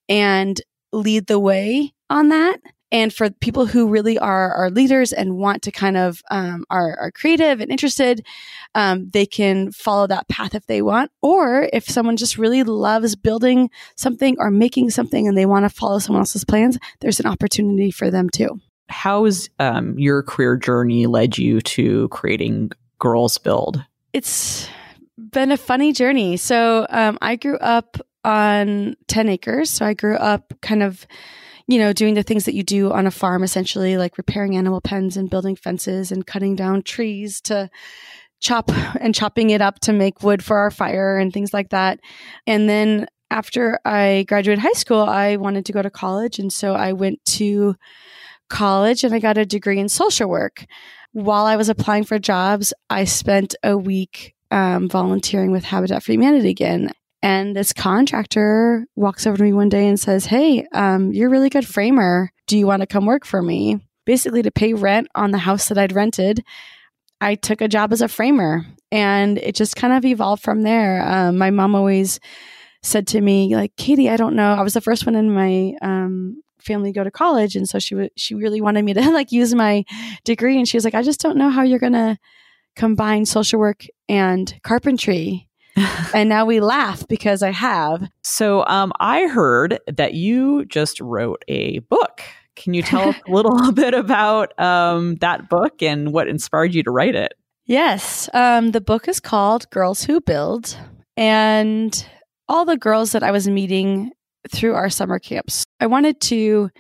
and 0.09 0.61
lead 0.93 1.29
the 1.29 1.39
way 1.39 1.95
on 2.11 2.31
that. 2.31 2.57
And 2.95 3.13
for 3.13 3.29
people 3.29 3.67
who 3.67 3.89
really 3.89 4.21
are, 4.21 4.55
are 4.55 4.71
leaders 4.71 5.13
and 5.13 5.37
want 5.37 5.63
to 5.63 5.73
kind 5.73 5.97
of 5.97 6.23
um, 6.31 6.65
are, 6.71 6.97
are 7.01 7.11
creative 7.11 7.61
and 7.61 7.69
interested, 7.69 8.25
um, 8.77 9.11
they 9.11 9.27
can 9.27 9.73
follow 9.73 10.07
that 10.07 10.29
path 10.29 10.55
if 10.55 10.65
they 10.67 10.81
want. 10.81 11.11
Or 11.21 11.69
if 11.73 11.91
someone 11.91 12.17
just 12.17 12.39
really 12.39 12.63
loves 12.63 13.17
building 13.17 13.69
something 13.97 14.37
or 14.39 14.49
making 14.49 14.91
something 14.91 15.27
and 15.27 15.37
they 15.37 15.45
want 15.45 15.65
to 15.65 15.71
follow 15.71 15.99
someone 15.99 16.21
else's 16.21 16.45
plans, 16.45 16.79
there's 17.01 17.19
an 17.19 17.27
opportunity 17.27 17.91
for 17.91 18.13
them 18.13 18.31
too. 18.31 18.61
How 18.89 19.25
has 19.25 19.51
um, 19.59 19.99
your 19.99 20.23
career 20.23 20.57
journey 20.57 21.07
led 21.07 21.37
you 21.37 21.61
to 21.63 22.07
creating 22.11 22.71
Girls 23.01 23.39
Build? 23.39 23.83
It's 24.13 24.69
been 25.19 25.51
a 25.51 25.57
funny 25.57 25.93
journey. 25.93 26.37
So 26.37 26.87
um, 26.91 27.19
I 27.21 27.35
grew 27.35 27.59
up 27.59 27.97
on 28.23 28.95
10 29.09 29.29
acres. 29.31 29.69
So 29.69 29.85
I 29.85 29.95
grew 29.95 30.15
up 30.15 30.55
kind 30.63 30.85
of 30.85 31.09
you 31.67 31.79
know, 31.79 31.93
doing 31.93 32.15
the 32.15 32.23
things 32.23 32.45
that 32.45 32.55
you 32.55 32.63
do 32.63 32.93
on 32.93 33.07
a 33.07 33.11
farm, 33.11 33.43
essentially, 33.43 33.97
like 33.97 34.19
repairing 34.19 34.57
animal 34.57 34.81
pens 34.81 35.17
and 35.17 35.31
building 35.31 35.57
fences 35.57 36.13
and 36.13 36.27
cutting 36.27 36.57
down 36.57 36.83
trees 36.83 37.41
to 37.43 37.71
chop 38.41 38.71
and 39.01 39.15
chopping 39.15 39.51
it 39.51 39.63
up 39.63 39.81
to 39.81 39.93
make 39.93 40.23
wood 40.23 40.45
for 40.45 40.59
our 40.59 40.71
fire 40.71 41.19
and 41.19 41.33
things 41.33 41.55
like 41.55 41.71
that. 41.71 42.01
And 42.47 42.69
then 42.69 43.07
after 43.31 43.81
I 43.85 44.27
graduated 44.29 44.63
high 44.63 44.73
school, 44.73 45.01
I 45.01 45.37
wanted 45.37 45.65
to 45.67 45.73
go 45.73 45.83
to 45.83 45.91
college. 45.91 46.39
And 46.39 46.53
so 46.53 46.75
I 46.75 46.93
went 46.93 47.25
to 47.27 47.75
college 48.51 49.03
and 49.03 49.15
I 49.15 49.19
got 49.19 49.39
a 49.39 49.47
degree 49.47 49.81
in 49.81 49.89
social 49.89 50.29
work. 50.29 50.67
While 51.13 51.47
I 51.47 51.57
was 51.57 51.69
applying 51.69 52.05
for 52.05 52.19
jobs, 52.19 52.75
I 52.91 53.05
spent 53.05 53.55
a 53.63 53.77
week 53.77 54.35
um, 54.51 54.89
volunteering 54.89 55.51
with 55.51 55.65
Habitat 55.65 56.03
for 56.03 56.13
Humanity 56.13 56.51
again. 56.51 56.93
And 57.25 57.57
this 57.57 57.73
contractor 57.73 58.87
walks 58.97 59.27
over 59.27 59.39
to 59.39 59.43
me 59.43 59.55
one 59.55 59.71
day 59.71 59.89
and 59.89 59.99
says, 59.99 60.27
Hey, 60.27 60.67
um, 60.75 61.11
you're 61.11 61.29
a 61.29 61.31
really 61.31 61.49
good 61.49 61.67
framer. 61.67 62.31
Do 62.47 62.59
you 62.59 62.67
want 62.67 62.83
to 62.83 62.87
come 62.87 63.07
work 63.07 63.25
for 63.25 63.41
me? 63.41 63.81
Basically, 64.05 64.43
to 64.43 64.51
pay 64.51 64.75
rent 64.75 65.09
on 65.15 65.31
the 65.31 65.39
house 65.39 65.69
that 65.69 65.79
I'd 65.79 65.95
rented, 65.95 66.45
I 67.23 67.37
took 67.37 67.63
a 67.63 67.69
job 67.69 67.95
as 67.95 68.03
a 68.03 68.09
framer 68.09 68.67
and 68.93 69.39
it 69.39 69.55
just 69.55 69.75
kind 69.75 69.95
of 69.95 70.05
evolved 70.05 70.43
from 70.43 70.61
there. 70.65 71.03
Um, 71.03 71.39
my 71.39 71.51
mom 71.51 71.75
always 71.75 72.21
said 72.83 73.07
to 73.07 73.23
me, 73.23 73.57
like, 73.57 73.75
Katie, 73.77 74.11
I 74.11 74.19
don't 74.19 74.37
know. 74.37 74.53
I 74.53 74.61
was 74.61 74.75
the 74.75 74.83
first 74.83 75.07
one 75.07 75.15
in 75.15 75.33
my 75.33 75.73
um, 75.81 76.43
family 76.61 76.93
to 76.93 76.99
go 76.99 77.05
to 77.05 77.11
college. 77.11 77.57
And 77.57 77.67
so 77.67 77.79
she, 77.79 77.95
w- 77.95 78.11
she 78.17 78.35
really 78.35 78.61
wanted 78.61 78.85
me 78.85 78.93
to 78.93 79.11
like 79.13 79.33
use 79.33 79.55
my 79.55 79.87
degree. 80.25 80.59
And 80.59 80.69
she 80.69 80.77
was 80.77 80.85
like, 80.85 80.95
I 80.95 81.03
just 81.03 81.21
don't 81.21 81.39
know 81.39 81.49
how 81.49 81.63
you're 81.63 81.79
going 81.79 81.95
to 81.95 82.19
combine 82.77 83.25
social 83.25 83.59
work 83.59 83.87
and 84.11 84.61
carpentry 84.63 85.49
and 85.77 86.29
now 86.29 86.45
we 86.45 86.61
laugh 86.61 87.07
because 87.09 87.43
I 87.43 87.51
have. 87.51 88.09
So 88.23 88.65
um, 88.67 88.93
I 89.01 89.27
heard 89.27 89.81
that 89.87 90.15
you 90.15 90.65
just 90.67 91.01
wrote 91.01 91.45
a 91.49 91.81
book. 91.81 92.23
Can 92.57 92.75
you 92.75 92.83
tell 92.83 93.09
us 93.09 93.17
a 93.27 93.31
little 93.33 93.73
bit 93.73 93.95
about 93.95 94.59
um, 94.61 95.17
that 95.17 95.49
book 95.49 95.83
and 95.83 96.13
what 96.13 96.29
inspired 96.29 96.75
you 96.75 96.83
to 96.85 96.91
write 96.91 97.15
it? 97.15 97.35
Yes. 97.67 98.29
Um, 98.35 98.73
the 98.73 98.81
book 98.81 99.09
is 99.09 99.21
called 99.21 99.69
Girls 99.71 100.05
Who 100.05 100.21
Build. 100.21 100.77
And 101.17 102.07
all 102.49 102.65
the 102.65 102.77
girls 102.77 103.13
that 103.13 103.23
I 103.23 103.31
was 103.31 103.49
meeting 103.49 104.13
through 104.51 104.75
our 104.75 104.91
summer 104.91 105.19
camps, 105.19 105.65
I 105.81 105.87
wanted 105.87 106.21
to 106.23 106.71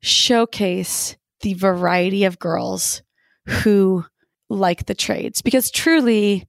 showcase 0.00 1.16
the 1.40 1.54
variety 1.54 2.24
of 2.24 2.38
girls 2.38 3.02
who 3.46 4.04
like 4.48 4.86
the 4.86 4.94
trades 4.94 5.42
because 5.42 5.70
truly 5.70 6.46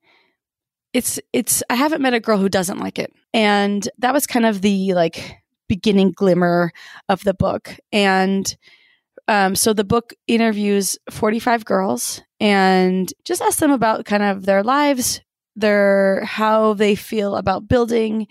it's 0.93 1.19
it's 1.33 1.63
I 1.69 1.75
haven't 1.75 2.01
met 2.01 2.13
a 2.13 2.19
girl 2.19 2.37
who 2.37 2.49
doesn't 2.49 2.79
like 2.79 2.99
it. 2.99 3.13
And 3.33 3.87
that 3.99 4.13
was 4.13 4.27
kind 4.27 4.45
of 4.45 4.61
the 4.61 4.93
like 4.93 5.37
beginning 5.67 6.13
glimmer 6.15 6.71
of 7.09 7.23
the 7.23 7.33
book. 7.33 7.75
And 7.91 8.55
um, 9.27 9.55
so 9.55 9.73
the 9.73 9.83
book 9.83 10.13
interviews 10.27 10.97
45 11.11 11.65
girls 11.65 12.21
and 12.39 13.13
just 13.25 13.41
asks 13.41 13.59
them 13.59 13.71
about 13.71 14.05
kind 14.05 14.23
of 14.23 14.45
their 14.45 14.63
lives, 14.63 15.21
their 15.55 16.23
how 16.23 16.73
they 16.73 16.95
feel 16.95 17.35
about 17.35 17.67
building, 17.67 18.27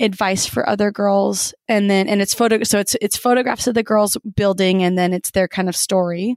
advice 0.00 0.46
for 0.46 0.68
other 0.68 0.90
girls, 0.90 1.52
and 1.68 1.90
then 1.90 2.08
and 2.08 2.22
it's 2.22 2.32
photo. 2.32 2.62
So 2.62 2.78
it's 2.78 2.96
it's 3.00 3.16
photographs 3.16 3.66
of 3.66 3.74
the 3.74 3.82
girls 3.82 4.16
building, 4.34 4.82
and 4.82 4.96
then 4.96 5.12
it's 5.12 5.30
their 5.32 5.48
kind 5.48 5.68
of 5.68 5.76
story, 5.76 6.36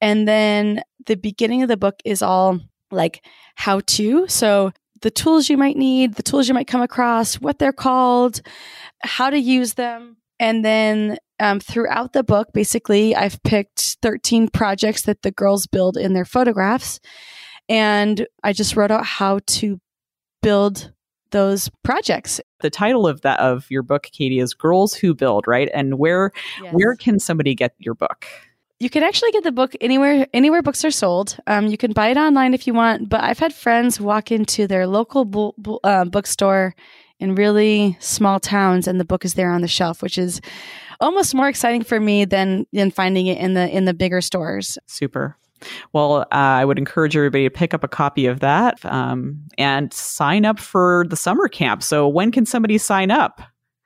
and 0.00 0.26
then 0.26 0.82
the 1.06 1.16
beginning 1.16 1.62
of 1.62 1.68
the 1.68 1.76
book 1.76 2.00
is 2.04 2.22
all 2.22 2.60
like 2.90 3.24
how 3.54 3.80
to. 3.86 4.26
So 4.26 4.72
the 5.02 5.10
tools 5.10 5.48
you 5.48 5.56
might 5.56 5.76
need, 5.76 6.14
the 6.14 6.22
tools 6.22 6.48
you 6.48 6.54
might 6.54 6.66
come 6.66 6.82
across, 6.82 7.36
what 7.36 7.58
they're 7.58 7.72
called, 7.72 8.40
how 9.02 9.30
to 9.30 9.38
use 9.38 9.74
them. 9.74 10.16
And 10.40 10.64
then 10.64 11.18
um, 11.40 11.60
throughout 11.60 12.12
the 12.12 12.22
book, 12.22 12.48
basically, 12.52 13.14
I've 13.14 13.42
picked 13.42 13.98
13 14.02 14.48
projects 14.48 15.02
that 15.02 15.22
the 15.22 15.30
girls 15.30 15.66
build 15.66 15.96
in 15.96 16.12
their 16.12 16.24
photographs. 16.24 17.00
And 17.68 18.26
I 18.42 18.52
just 18.52 18.76
wrote 18.76 18.90
out 18.90 19.04
how 19.04 19.40
to 19.46 19.80
build 20.42 20.92
those 21.30 21.70
projects. 21.84 22.40
The 22.60 22.70
title 22.70 23.06
of 23.06 23.20
that 23.22 23.38
of 23.40 23.70
your 23.70 23.82
book, 23.82 24.08
Katie, 24.12 24.38
is 24.38 24.54
Girls 24.54 24.94
Who 24.94 25.14
Build, 25.14 25.46
right? 25.46 25.68
And 25.74 25.98
where 25.98 26.32
yes. 26.62 26.72
where 26.72 26.96
can 26.96 27.18
somebody 27.18 27.54
get 27.54 27.74
your 27.78 27.94
book? 27.94 28.26
You 28.80 28.88
can 28.88 29.02
actually 29.02 29.32
get 29.32 29.42
the 29.42 29.52
book 29.52 29.74
anywhere 29.80 30.26
anywhere 30.32 30.62
books 30.62 30.84
are 30.84 30.90
sold. 30.90 31.36
Um, 31.48 31.66
you 31.66 31.76
can 31.76 31.92
buy 31.92 32.08
it 32.08 32.16
online 32.16 32.54
if 32.54 32.66
you 32.66 32.74
want. 32.74 33.08
But 33.08 33.22
I've 33.22 33.38
had 33.38 33.52
friends 33.52 34.00
walk 34.00 34.30
into 34.30 34.68
their 34.68 34.86
local 34.86 35.24
bu- 35.24 35.52
bu- 35.58 35.80
uh, 35.82 36.04
bookstore 36.04 36.74
in 37.18 37.34
really 37.34 37.96
small 37.98 38.38
towns, 38.38 38.86
and 38.86 39.00
the 39.00 39.04
book 39.04 39.24
is 39.24 39.34
there 39.34 39.50
on 39.50 39.62
the 39.62 39.68
shelf, 39.68 40.00
which 40.00 40.16
is 40.16 40.40
almost 41.00 41.34
more 41.34 41.48
exciting 41.48 41.82
for 41.82 41.98
me 41.98 42.24
than 42.24 42.66
than 42.72 42.92
finding 42.92 43.26
it 43.26 43.38
in 43.38 43.54
the 43.54 43.68
in 43.68 43.84
the 43.84 43.94
bigger 43.94 44.20
stores. 44.20 44.78
Super. 44.86 45.36
Well, 45.92 46.18
uh, 46.18 46.24
I 46.30 46.64
would 46.64 46.78
encourage 46.78 47.16
everybody 47.16 47.44
to 47.44 47.50
pick 47.50 47.74
up 47.74 47.82
a 47.82 47.88
copy 47.88 48.26
of 48.26 48.38
that 48.40 48.78
um, 48.84 49.42
and 49.58 49.92
sign 49.92 50.44
up 50.44 50.60
for 50.60 51.04
the 51.08 51.16
summer 51.16 51.48
camp. 51.48 51.82
So, 51.82 52.06
when 52.06 52.30
can 52.30 52.46
somebody 52.46 52.78
sign 52.78 53.10
up? 53.10 53.42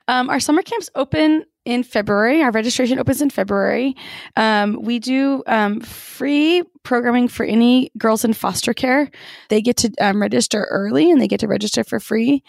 Um, 0.09 0.29
our 0.29 0.41
summer 0.41 0.63
camps 0.63 0.91
open 0.95 1.45
in 1.65 1.83
February. 1.83 2.43
Our 2.43 2.51
registration 2.51 2.99
opens 2.99 3.23
in 3.23 3.31
February. 3.31 3.95
Um, 4.37 4.79
we 4.83 4.99
do 4.99 5.43
um, 5.47 5.81
free 5.81 6.63
programming 6.83 7.29
for 7.29 7.45
any 7.45 7.91
girls 7.97 8.25
in 8.25 8.33
foster 8.33 8.75
care. 8.75 9.11
They 9.49 9.61
get 9.61 9.77
to 9.79 9.93
um, 10.01 10.21
register 10.21 10.67
early 10.71 11.11
and 11.11 11.21
they 11.21 11.29
get 11.29 11.41
to 11.41 11.49
register 11.49 11.85
for 11.85 12.01
free. 12.01 12.43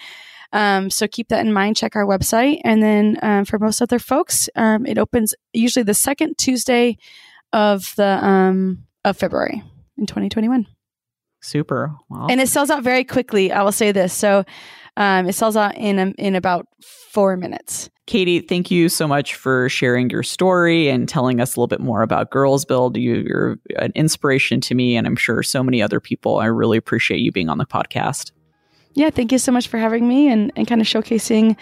Um, 0.52 0.90
so 0.90 1.08
keep 1.08 1.30
that 1.30 1.46
in 1.46 1.52
mind. 1.52 1.78
Check 1.78 1.96
our 1.96 2.06
website. 2.06 2.62
And 2.64 2.82
then 2.82 3.18
um, 3.22 3.46
for 3.46 3.58
most 3.60 3.82
other 3.82 4.00
folks, 4.00 4.50
um, 4.56 4.86
it 4.86 4.98
opens 4.98 5.34
usually 5.52 5.84
the 5.84 5.94
second 5.94 6.38
Tuesday 6.38 6.98
of 7.52 7.94
the 7.98 8.78
of 9.06 9.18
February 9.18 9.64
in 9.98 10.06
2021. 10.06 10.66
Super. 11.42 11.94
Wow. 12.10 12.28
And 12.30 12.40
it 12.40 12.48
sells 12.48 12.70
out 12.70 12.84
very 12.84 13.04
quickly. 13.04 13.52
I 13.52 13.64
will 13.64 13.74
say 13.74 13.92
this. 13.92 14.14
So 14.14 14.46
um, 14.96 15.28
it 15.28 15.34
sells 15.34 15.58
out 15.58 15.76
in 15.76 16.14
in 16.14 16.36
about 16.36 16.68
four 17.14 17.38
minutes. 17.38 17.92
Katie, 18.08 18.40
thank 18.40 18.72
you 18.72 18.90
so 18.90 19.08
much 19.08 19.36
for 19.36 19.70
sharing 19.70 20.10
your 20.10 20.24
story 20.24 20.90
and 20.90 21.08
telling 21.08 21.40
us 21.40 21.56
a 21.56 21.60
little 21.60 21.68
bit 21.68 21.80
more 21.80 22.02
about 22.02 22.32
Girls 22.32 22.66
Build. 22.66 22.98
You, 22.98 23.24
you're 23.26 23.60
an 23.78 23.92
inspiration 23.94 24.60
to 24.62 24.76
me, 24.76 24.98
and 24.98 25.06
I'm 25.06 25.16
sure 25.16 25.44
so 25.44 25.64
many 25.64 25.82
other 25.82 26.00
people. 26.00 26.40
I 26.40 26.48
really 26.48 26.78
appreciate 26.78 27.20
you 27.20 27.32
being 27.32 27.50
on 27.50 27.60
the 27.60 27.66
podcast. 27.66 28.32
Yeah, 28.96 29.12
thank 29.12 29.32
you 29.32 29.38
so 29.38 29.52
much 29.52 29.68
for 29.68 29.78
having 29.78 30.08
me 30.08 30.28
and, 30.28 30.52
and 30.56 30.68
kind 30.68 30.82
of 30.82 30.88
showcasing 30.88 31.56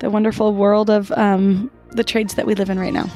the 0.00 0.10
wonderful 0.10 0.54
world 0.54 0.90
of 0.90 1.10
um, 1.12 1.70
the 1.90 2.04
trades 2.04 2.34
that 2.34 2.46
we 2.46 2.54
live 2.54 2.68
in 2.68 2.78
right 2.78 2.92
now. 2.92 3.10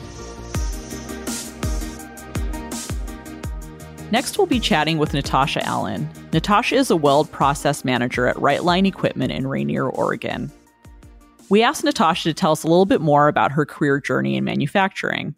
Next, 4.10 4.38
we'll 4.38 4.46
be 4.46 4.60
chatting 4.60 4.98
with 4.98 5.12
Natasha 5.12 5.64
Allen. 5.66 6.10
Natasha 6.32 6.74
is 6.74 6.90
a 6.90 6.96
weld 6.96 7.30
process 7.32 7.84
manager 7.84 8.26
at 8.26 8.36
Rightline 8.36 8.86
Equipment 8.86 9.30
in 9.30 9.46
Rainier, 9.46 9.88
Oregon. 9.88 10.50
We 11.52 11.62
asked 11.62 11.84
Natasha 11.84 12.30
to 12.30 12.32
tell 12.32 12.52
us 12.52 12.64
a 12.64 12.66
little 12.66 12.86
bit 12.86 13.02
more 13.02 13.28
about 13.28 13.52
her 13.52 13.66
career 13.66 14.00
journey 14.00 14.38
in 14.38 14.44
manufacturing. 14.44 15.34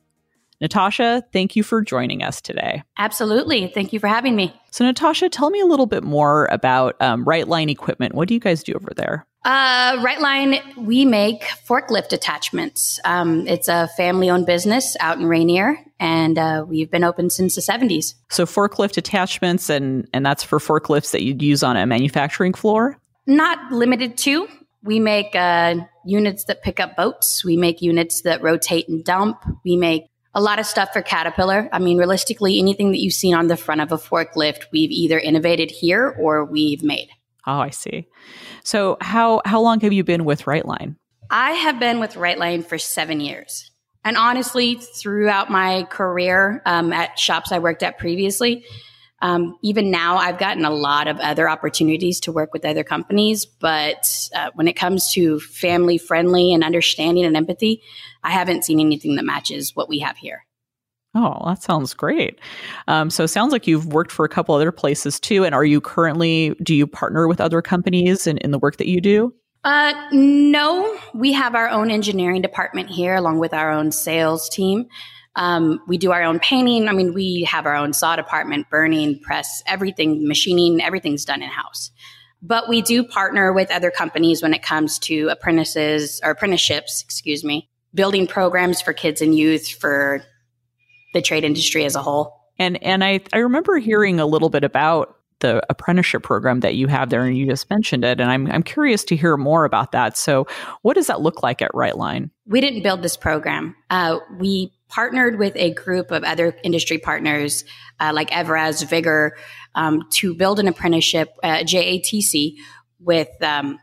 Natasha, 0.60 1.24
thank 1.32 1.56
you 1.56 1.64
for 1.64 1.82
joining 1.82 2.22
us 2.22 2.40
today. 2.40 2.84
Absolutely. 2.96 3.66
Thank 3.74 3.92
you 3.92 3.98
for 3.98 4.06
having 4.06 4.36
me. 4.36 4.54
So, 4.70 4.84
Natasha, 4.84 5.28
tell 5.28 5.50
me 5.50 5.58
a 5.58 5.66
little 5.66 5.86
bit 5.86 6.04
more 6.04 6.46
about 6.52 6.94
um, 7.02 7.24
Rightline 7.24 7.68
Equipment. 7.68 8.14
What 8.14 8.28
do 8.28 8.34
you 8.34 8.38
guys 8.38 8.62
do 8.62 8.74
over 8.74 8.92
there? 8.94 9.26
Uh, 9.44 9.96
Rightline, 10.04 10.76
we 10.76 11.04
make 11.04 11.42
forklift 11.68 12.12
attachments. 12.12 13.00
Um, 13.04 13.48
it's 13.48 13.66
a 13.66 13.88
family 13.96 14.30
owned 14.30 14.46
business 14.46 14.96
out 15.00 15.18
in 15.18 15.26
Rainier, 15.26 15.80
and 15.98 16.38
uh, 16.38 16.64
we've 16.64 16.92
been 16.92 17.02
open 17.02 17.28
since 17.28 17.56
the 17.56 17.60
70s. 17.60 18.14
So, 18.30 18.46
forklift 18.46 18.96
attachments, 18.98 19.68
and, 19.68 20.08
and 20.12 20.24
that's 20.24 20.44
for 20.44 20.60
forklifts 20.60 21.10
that 21.10 21.24
you'd 21.24 21.42
use 21.42 21.64
on 21.64 21.76
a 21.76 21.84
manufacturing 21.86 22.54
floor? 22.54 23.00
Not 23.26 23.72
limited 23.72 24.16
to. 24.18 24.46
We 24.84 25.00
make 25.00 25.34
uh, 25.34 25.76
units 26.04 26.44
that 26.44 26.62
pick 26.62 26.78
up 26.78 26.94
boats, 26.94 27.44
we 27.44 27.56
make 27.56 27.82
units 27.82 28.22
that 28.22 28.42
rotate 28.42 28.88
and 28.88 29.02
dump, 29.04 29.42
we 29.64 29.76
make 29.76 30.04
a 30.34 30.40
lot 30.40 30.58
of 30.58 30.66
stuff 30.66 30.92
for 30.92 31.00
Caterpillar. 31.00 31.68
I 31.72 31.78
mean, 31.78 31.96
realistically, 31.96 32.58
anything 32.58 32.90
that 32.90 33.00
you've 33.00 33.14
seen 33.14 33.34
on 33.34 33.46
the 33.46 33.56
front 33.56 33.80
of 33.80 33.92
a 33.92 33.96
forklift, 33.96 34.64
we've 34.72 34.90
either 34.90 35.18
innovated 35.18 35.70
here 35.70 36.14
or 36.18 36.44
we've 36.44 36.82
made. 36.82 37.08
Oh, 37.46 37.58
I 37.58 37.70
see. 37.70 38.08
So 38.62 38.96
how 39.00 39.42
how 39.44 39.60
long 39.60 39.80
have 39.80 39.92
you 39.92 40.04
been 40.04 40.24
with 40.24 40.42
Rightline? 40.42 40.96
I 41.30 41.52
have 41.52 41.78
been 41.78 42.00
with 42.00 42.14
Rightline 42.14 42.64
for 42.64 42.78
seven 42.78 43.20
years. 43.20 43.70
And 44.04 44.16
honestly, 44.16 44.74
throughout 44.74 45.50
my 45.50 45.84
career 45.84 46.62
um, 46.66 46.92
at 46.92 47.18
shops 47.18 47.52
I 47.52 47.58
worked 47.58 47.82
at 47.82 47.98
previously, 47.98 48.66
um, 49.22 49.58
even 49.62 49.90
now 49.90 50.16
I've 50.16 50.38
gotten 50.38 50.64
a 50.64 50.70
lot 50.70 51.08
of 51.08 51.18
other 51.18 51.48
opportunities 51.48 52.20
to 52.20 52.32
work 52.32 52.52
with 52.52 52.64
other 52.64 52.84
companies. 52.84 53.46
But 53.46 54.06
uh, 54.34 54.50
when 54.54 54.68
it 54.68 54.74
comes 54.74 55.12
to 55.12 55.40
family 55.40 55.98
friendly 55.98 56.52
and 56.52 56.62
understanding 56.62 57.24
and 57.24 57.36
empathy, 57.36 57.82
I 58.22 58.30
haven't 58.30 58.64
seen 58.64 58.80
anything 58.80 59.16
that 59.16 59.24
matches 59.24 59.74
what 59.74 59.88
we 59.88 60.00
have 60.00 60.16
here. 60.16 60.44
Oh, 61.14 61.40
that 61.46 61.62
sounds 61.62 61.94
great. 61.94 62.40
Um, 62.88 63.08
so 63.08 63.24
it 63.24 63.28
sounds 63.28 63.52
like 63.52 63.68
you've 63.68 63.92
worked 63.92 64.10
for 64.10 64.24
a 64.24 64.28
couple 64.28 64.54
other 64.54 64.72
places 64.72 65.20
too. 65.20 65.44
And 65.44 65.54
are 65.54 65.64
you 65.64 65.80
currently, 65.80 66.56
do 66.62 66.74
you 66.74 66.86
partner 66.86 67.28
with 67.28 67.40
other 67.40 67.62
companies 67.62 68.26
in, 68.26 68.38
in 68.38 68.50
the 68.50 68.58
work 68.58 68.78
that 68.78 68.88
you 68.88 69.00
do? 69.00 69.32
Uh, 69.62 69.94
no, 70.12 70.98
we 71.14 71.32
have 71.32 71.54
our 71.54 71.68
own 71.68 71.90
engineering 71.90 72.42
department 72.42 72.90
here 72.90 73.14
along 73.14 73.38
with 73.38 73.54
our 73.54 73.70
own 73.70 73.92
sales 73.92 74.48
team. 74.48 74.86
Um, 75.36 75.80
we 75.86 75.98
do 75.98 76.12
our 76.12 76.22
own 76.22 76.38
painting. 76.38 76.88
I 76.88 76.92
mean, 76.92 77.12
we 77.12 77.42
have 77.44 77.66
our 77.66 77.74
own 77.74 77.92
saw 77.92 78.16
department, 78.16 78.70
burning, 78.70 79.18
press, 79.20 79.62
everything, 79.66 80.26
machining, 80.26 80.80
everything's 80.80 81.24
done 81.24 81.42
in 81.42 81.48
house. 81.48 81.90
But 82.40 82.68
we 82.68 82.82
do 82.82 83.04
partner 83.04 83.52
with 83.52 83.70
other 83.70 83.90
companies 83.90 84.42
when 84.42 84.52
it 84.52 84.62
comes 84.62 84.98
to 85.00 85.28
apprentices 85.28 86.20
or 86.22 86.30
apprenticeships, 86.30 87.02
excuse 87.02 87.42
me, 87.42 87.70
building 87.94 88.26
programs 88.26 88.82
for 88.82 88.92
kids 88.92 89.22
and 89.22 89.34
youth 89.34 89.68
for 89.68 90.22
the 91.14 91.22
trade 91.22 91.44
industry 91.44 91.84
as 91.84 91.96
a 91.96 92.02
whole. 92.02 92.38
And 92.58 92.80
and 92.82 93.02
I 93.02 93.20
I 93.32 93.38
remember 93.38 93.78
hearing 93.78 94.20
a 94.20 94.26
little 94.26 94.50
bit 94.50 94.62
about 94.62 95.16
the 95.40 95.62
apprenticeship 95.68 96.22
program 96.22 96.60
that 96.60 96.74
you 96.74 96.86
have 96.86 97.10
there, 97.10 97.24
and 97.24 97.36
you 97.36 97.46
just 97.46 97.68
mentioned 97.68 98.04
it, 98.04 98.20
and 98.20 98.30
I'm 98.30 98.50
I'm 98.50 98.62
curious 98.62 99.04
to 99.04 99.16
hear 99.16 99.36
more 99.36 99.64
about 99.64 99.92
that. 99.92 100.16
So, 100.16 100.46
what 100.82 100.94
does 100.94 101.08
that 101.08 101.20
look 101.20 101.42
like 101.42 101.62
at 101.62 101.72
Rightline? 101.72 102.30
We 102.46 102.60
didn't 102.60 102.82
build 102.82 103.02
this 103.02 103.16
program. 103.16 103.74
Uh, 103.90 104.18
we 104.38 104.72
partnered 104.94 105.38
with 105.38 105.56
a 105.56 105.72
group 105.74 106.10
of 106.10 106.22
other 106.22 106.56
industry 106.62 106.98
partners 106.98 107.64
uh, 108.00 108.12
like 108.14 108.30
Evraz, 108.30 108.88
Vigor, 108.88 109.36
um, 109.74 110.02
to 110.10 110.34
build 110.34 110.60
an 110.60 110.68
apprenticeship, 110.68 111.30
uh, 111.42 111.58
JATC, 111.58 112.56
with 113.00 113.28
um, 113.42 113.78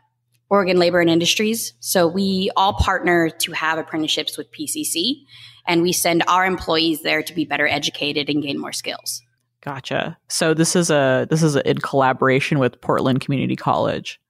Oregon 0.48 0.78
Labor 0.78 1.00
and 1.00 1.10
Industries. 1.10 1.74
So 1.80 2.06
we 2.06 2.50
all 2.56 2.74
partner 2.74 3.28
to 3.30 3.52
have 3.52 3.78
apprenticeships 3.78 4.38
with 4.38 4.50
PCC 4.52 5.24
and 5.66 5.82
we 5.82 5.92
send 5.92 6.24
our 6.26 6.44
employees 6.44 7.02
there 7.02 7.22
to 7.22 7.34
be 7.34 7.44
better 7.44 7.66
educated 7.66 8.28
and 8.28 8.42
gain 8.42 8.58
more 8.58 8.72
skills. 8.72 9.22
Gotcha. 9.62 10.18
So 10.28 10.54
this 10.54 10.74
is 10.74 10.90
a 10.90 11.26
this 11.30 11.42
is 11.42 11.56
a, 11.56 11.68
in 11.68 11.78
collaboration 11.78 12.58
with 12.58 12.80
Portland 12.80 13.20
Community 13.20 13.54
College. 13.54 14.20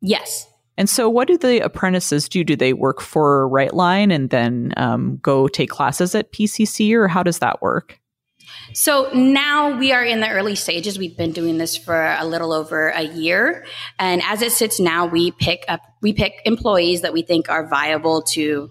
Yes. 0.00 0.47
And 0.78 0.88
so, 0.88 1.10
what 1.10 1.26
do 1.26 1.36
the 1.36 1.58
apprentices 1.58 2.28
do? 2.28 2.44
Do 2.44 2.54
they 2.54 2.72
work 2.72 3.00
for 3.00 3.50
Rightline 3.50 4.14
and 4.14 4.30
then 4.30 4.72
um, 4.76 5.18
go 5.20 5.48
take 5.48 5.70
classes 5.70 6.14
at 6.14 6.32
PCC, 6.32 6.94
or 6.94 7.08
how 7.08 7.24
does 7.24 7.40
that 7.40 7.60
work? 7.60 8.00
So 8.72 9.10
now 9.12 9.76
we 9.76 9.92
are 9.92 10.04
in 10.04 10.20
the 10.20 10.28
early 10.28 10.54
stages. 10.54 10.98
We've 10.98 11.16
been 11.16 11.32
doing 11.32 11.58
this 11.58 11.76
for 11.76 12.16
a 12.18 12.24
little 12.24 12.52
over 12.52 12.90
a 12.90 13.02
year, 13.02 13.66
and 13.98 14.22
as 14.22 14.40
it 14.40 14.52
sits 14.52 14.78
now, 14.78 15.06
we 15.06 15.32
pick 15.32 15.64
up 15.68 15.80
we 16.00 16.12
pick 16.12 16.34
employees 16.44 17.02
that 17.02 17.12
we 17.12 17.22
think 17.22 17.48
are 17.48 17.66
viable 17.66 18.22
to 18.22 18.70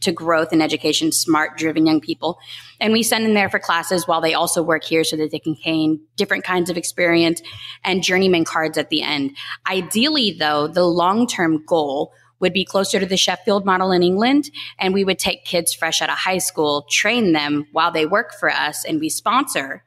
to 0.00 0.12
growth 0.12 0.52
and 0.52 0.62
education, 0.62 1.12
smart, 1.12 1.56
driven 1.56 1.86
young 1.86 2.00
people. 2.00 2.38
And 2.80 2.92
we 2.92 3.02
send 3.02 3.24
them 3.24 3.34
there 3.34 3.48
for 3.48 3.58
classes 3.58 4.06
while 4.06 4.20
they 4.20 4.34
also 4.34 4.62
work 4.62 4.84
here 4.84 5.04
so 5.04 5.16
that 5.16 5.30
they 5.30 5.38
can 5.38 5.56
gain 5.64 6.00
different 6.16 6.44
kinds 6.44 6.70
of 6.70 6.76
experience 6.76 7.40
and 7.82 8.02
journeyman 8.02 8.44
cards 8.44 8.78
at 8.78 8.90
the 8.90 9.02
end. 9.02 9.36
Ideally, 9.68 10.36
though, 10.38 10.66
the 10.66 10.84
long 10.84 11.26
term 11.26 11.64
goal 11.64 12.12
would 12.38 12.52
be 12.52 12.64
closer 12.64 13.00
to 13.00 13.06
the 13.06 13.16
Sheffield 13.16 13.64
model 13.64 13.92
in 13.92 14.02
England. 14.02 14.50
And 14.78 14.92
we 14.92 15.04
would 15.04 15.18
take 15.18 15.44
kids 15.44 15.72
fresh 15.72 16.02
out 16.02 16.10
of 16.10 16.18
high 16.18 16.38
school, 16.38 16.86
train 16.90 17.32
them 17.32 17.66
while 17.72 17.90
they 17.90 18.06
work 18.06 18.34
for 18.38 18.50
us 18.50 18.84
and 18.84 19.00
we 19.00 19.08
sponsor, 19.08 19.84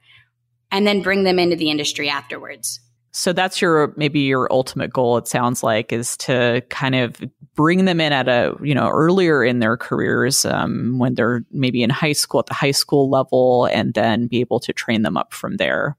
and 0.71 0.85
then 0.85 1.01
bring 1.01 1.23
them 1.23 1.39
into 1.39 1.55
the 1.55 1.69
industry 1.69 2.09
afterwards. 2.09 2.79
So 3.11 3.33
that's 3.33 3.61
your 3.61 3.93
maybe 3.97 4.19
your 4.19 4.51
ultimate 4.51 4.93
goal. 4.93 5.17
It 5.17 5.27
sounds 5.27 5.63
like 5.63 5.91
is 5.91 6.15
to 6.17 6.61
kind 6.69 6.95
of 6.95 7.21
bring 7.55 7.85
them 7.85 7.99
in 7.99 8.13
at 8.13 8.27
a 8.27 8.55
you 8.61 8.75
know 8.75 8.87
earlier 8.89 9.43
in 9.43 9.59
their 9.59 9.77
careers 9.77 10.45
um, 10.45 10.99
when 10.99 11.15
they're 11.15 11.43
maybe 11.51 11.83
in 11.83 11.89
high 11.89 12.13
school 12.13 12.39
at 12.39 12.45
the 12.45 12.53
high 12.53 12.71
school 12.71 13.09
level, 13.09 13.65
and 13.65 13.93
then 13.93 14.27
be 14.27 14.39
able 14.39 14.59
to 14.59 14.73
train 14.73 15.01
them 15.01 15.17
up 15.17 15.33
from 15.33 15.57
there. 15.57 15.97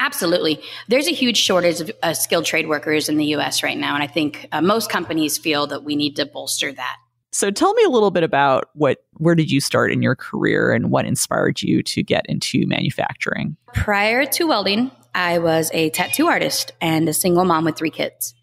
Absolutely. 0.00 0.60
There's 0.86 1.08
a 1.08 1.12
huge 1.12 1.36
shortage 1.36 1.80
of 1.80 1.90
uh, 2.02 2.14
skilled 2.14 2.44
trade 2.44 2.68
workers 2.68 3.08
in 3.08 3.16
the 3.16 3.26
US 3.36 3.62
right 3.62 3.76
now. 3.76 3.94
And 3.94 4.02
I 4.02 4.06
think 4.06 4.46
uh, 4.52 4.60
most 4.60 4.90
companies 4.90 5.36
feel 5.36 5.66
that 5.66 5.82
we 5.82 5.96
need 5.96 6.14
to 6.16 6.26
bolster 6.26 6.72
that. 6.72 6.96
So 7.32 7.50
tell 7.50 7.74
me 7.74 7.84
a 7.84 7.90
little 7.90 8.10
bit 8.10 8.22
about 8.22 8.70
what 8.74 9.04
where 9.14 9.34
did 9.34 9.50
you 9.50 9.60
start 9.60 9.92
in 9.92 10.00
your 10.02 10.16
career 10.16 10.72
and 10.72 10.90
what 10.90 11.04
inspired 11.04 11.60
you 11.60 11.82
to 11.82 12.02
get 12.02 12.24
into 12.26 12.66
manufacturing? 12.66 13.56
Prior 13.74 14.24
to 14.24 14.44
welding, 14.44 14.90
I 15.14 15.38
was 15.38 15.70
a 15.72 15.90
tattoo 15.90 16.26
artist 16.26 16.72
and 16.80 17.08
a 17.08 17.14
single 17.14 17.44
mom 17.44 17.64
with 17.64 17.76
three 17.76 17.90
kids. 17.90 18.34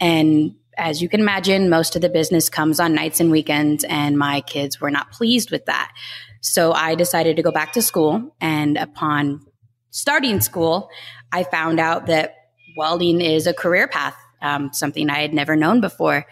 And 0.00 0.56
as 0.76 1.02
you 1.02 1.08
can 1.08 1.20
imagine, 1.20 1.68
most 1.68 1.94
of 1.94 2.02
the 2.02 2.08
business 2.08 2.48
comes 2.48 2.80
on 2.80 2.94
nights 2.94 3.20
and 3.20 3.30
weekends, 3.30 3.84
and 3.84 4.16
my 4.16 4.40
kids 4.40 4.80
were 4.80 4.90
not 4.90 5.12
pleased 5.12 5.50
with 5.50 5.66
that. 5.66 5.92
So 6.40 6.72
I 6.72 6.94
decided 6.94 7.36
to 7.36 7.42
go 7.42 7.52
back 7.52 7.74
to 7.74 7.82
school. 7.82 8.34
And 8.40 8.78
upon 8.78 9.44
starting 9.90 10.40
school, 10.40 10.88
I 11.32 11.44
found 11.44 11.80
out 11.80 12.06
that 12.06 12.34
welding 12.76 13.20
is 13.20 13.46
a 13.46 13.52
career 13.52 13.88
path, 13.88 14.16
um, 14.40 14.72
something 14.72 15.10
I 15.10 15.20
had 15.20 15.34
never 15.34 15.54
known 15.54 15.80
before. 15.80 16.24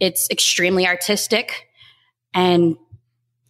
It's 0.00 0.30
extremely 0.30 0.86
artistic, 0.86 1.66
and 2.32 2.76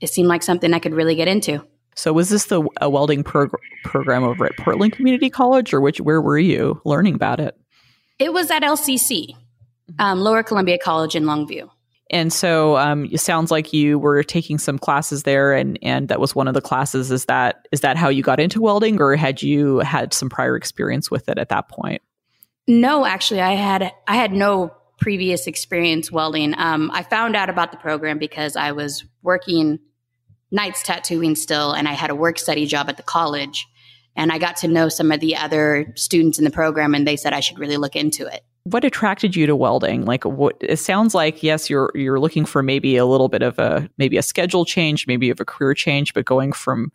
it 0.00 0.08
seemed 0.08 0.28
like 0.28 0.42
something 0.42 0.74
I 0.74 0.78
could 0.78 0.94
really 0.94 1.14
get 1.14 1.28
into. 1.28 1.64
So, 1.98 2.12
was 2.12 2.28
this 2.28 2.44
the 2.44 2.62
a 2.80 2.88
welding 2.88 3.24
prog- 3.24 3.58
program 3.82 4.22
over 4.22 4.46
at 4.46 4.56
Portland 4.56 4.92
Community 4.92 5.28
College, 5.28 5.74
or 5.74 5.80
which 5.80 6.00
where 6.00 6.22
were 6.22 6.38
you 6.38 6.80
learning 6.84 7.16
about 7.16 7.40
it? 7.40 7.58
It 8.20 8.32
was 8.32 8.52
at 8.52 8.62
LCC, 8.62 9.34
um, 9.98 10.20
Lower 10.20 10.44
Columbia 10.44 10.78
College 10.78 11.16
in 11.16 11.24
Longview. 11.24 11.68
And 12.10 12.32
so 12.32 12.76
um, 12.76 13.06
it 13.10 13.18
sounds 13.18 13.50
like 13.50 13.72
you 13.72 13.98
were 13.98 14.22
taking 14.22 14.58
some 14.58 14.78
classes 14.78 15.24
there, 15.24 15.52
and 15.52 15.76
and 15.82 16.06
that 16.06 16.20
was 16.20 16.36
one 16.36 16.46
of 16.46 16.54
the 16.54 16.60
classes. 16.60 17.10
Is 17.10 17.24
that 17.24 17.66
is 17.72 17.80
that 17.80 17.96
how 17.96 18.08
you 18.08 18.22
got 18.22 18.38
into 18.38 18.62
welding, 18.62 19.02
or 19.02 19.16
had 19.16 19.42
you 19.42 19.80
had 19.80 20.14
some 20.14 20.28
prior 20.28 20.54
experience 20.54 21.10
with 21.10 21.28
it 21.28 21.36
at 21.36 21.48
that 21.48 21.68
point? 21.68 22.00
No, 22.68 23.06
actually, 23.06 23.40
I 23.40 23.54
had 23.54 23.92
I 24.06 24.14
had 24.14 24.32
no 24.32 24.72
previous 24.98 25.48
experience 25.48 26.12
welding. 26.12 26.54
Um, 26.58 26.92
I 26.94 27.02
found 27.02 27.34
out 27.34 27.50
about 27.50 27.72
the 27.72 27.78
program 27.78 28.18
because 28.18 28.54
I 28.54 28.70
was 28.70 29.04
working 29.22 29.80
nights 30.50 30.82
tattooing 30.82 31.34
still, 31.34 31.72
and 31.72 31.88
I 31.88 31.92
had 31.92 32.10
a 32.10 32.14
work 32.14 32.38
study 32.38 32.66
job 32.66 32.88
at 32.88 32.96
the 32.96 33.02
college, 33.02 33.66
and 34.16 34.32
I 34.32 34.38
got 34.38 34.56
to 34.58 34.68
know 34.68 34.88
some 34.88 35.12
of 35.12 35.20
the 35.20 35.36
other 35.36 35.92
students 35.96 36.38
in 36.38 36.44
the 36.44 36.50
program, 36.50 36.94
and 36.94 37.06
they 37.06 37.16
said 37.16 37.32
I 37.32 37.40
should 37.40 37.58
really 37.58 37.76
look 37.76 37.96
into 37.96 38.26
it 38.26 38.44
what 38.72 38.84
attracted 38.84 39.34
you 39.34 39.46
to 39.46 39.56
welding? 39.56 40.04
Like 40.04 40.24
what 40.24 40.56
it 40.60 40.78
sounds 40.78 41.14
like 41.14 41.42
yes, 41.42 41.70
you're 41.70 41.90
you're 41.94 42.20
looking 42.20 42.44
for 42.44 42.62
maybe 42.62 42.96
a 42.96 43.06
little 43.06 43.28
bit 43.28 43.42
of 43.42 43.58
a 43.58 43.88
maybe 43.98 44.16
a 44.16 44.22
schedule 44.22 44.64
change, 44.64 45.06
maybe 45.06 45.30
of 45.30 45.40
a 45.40 45.44
career 45.44 45.74
change, 45.74 46.12
but 46.14 46.24
going 46.24 46.52
from 46.52 46.92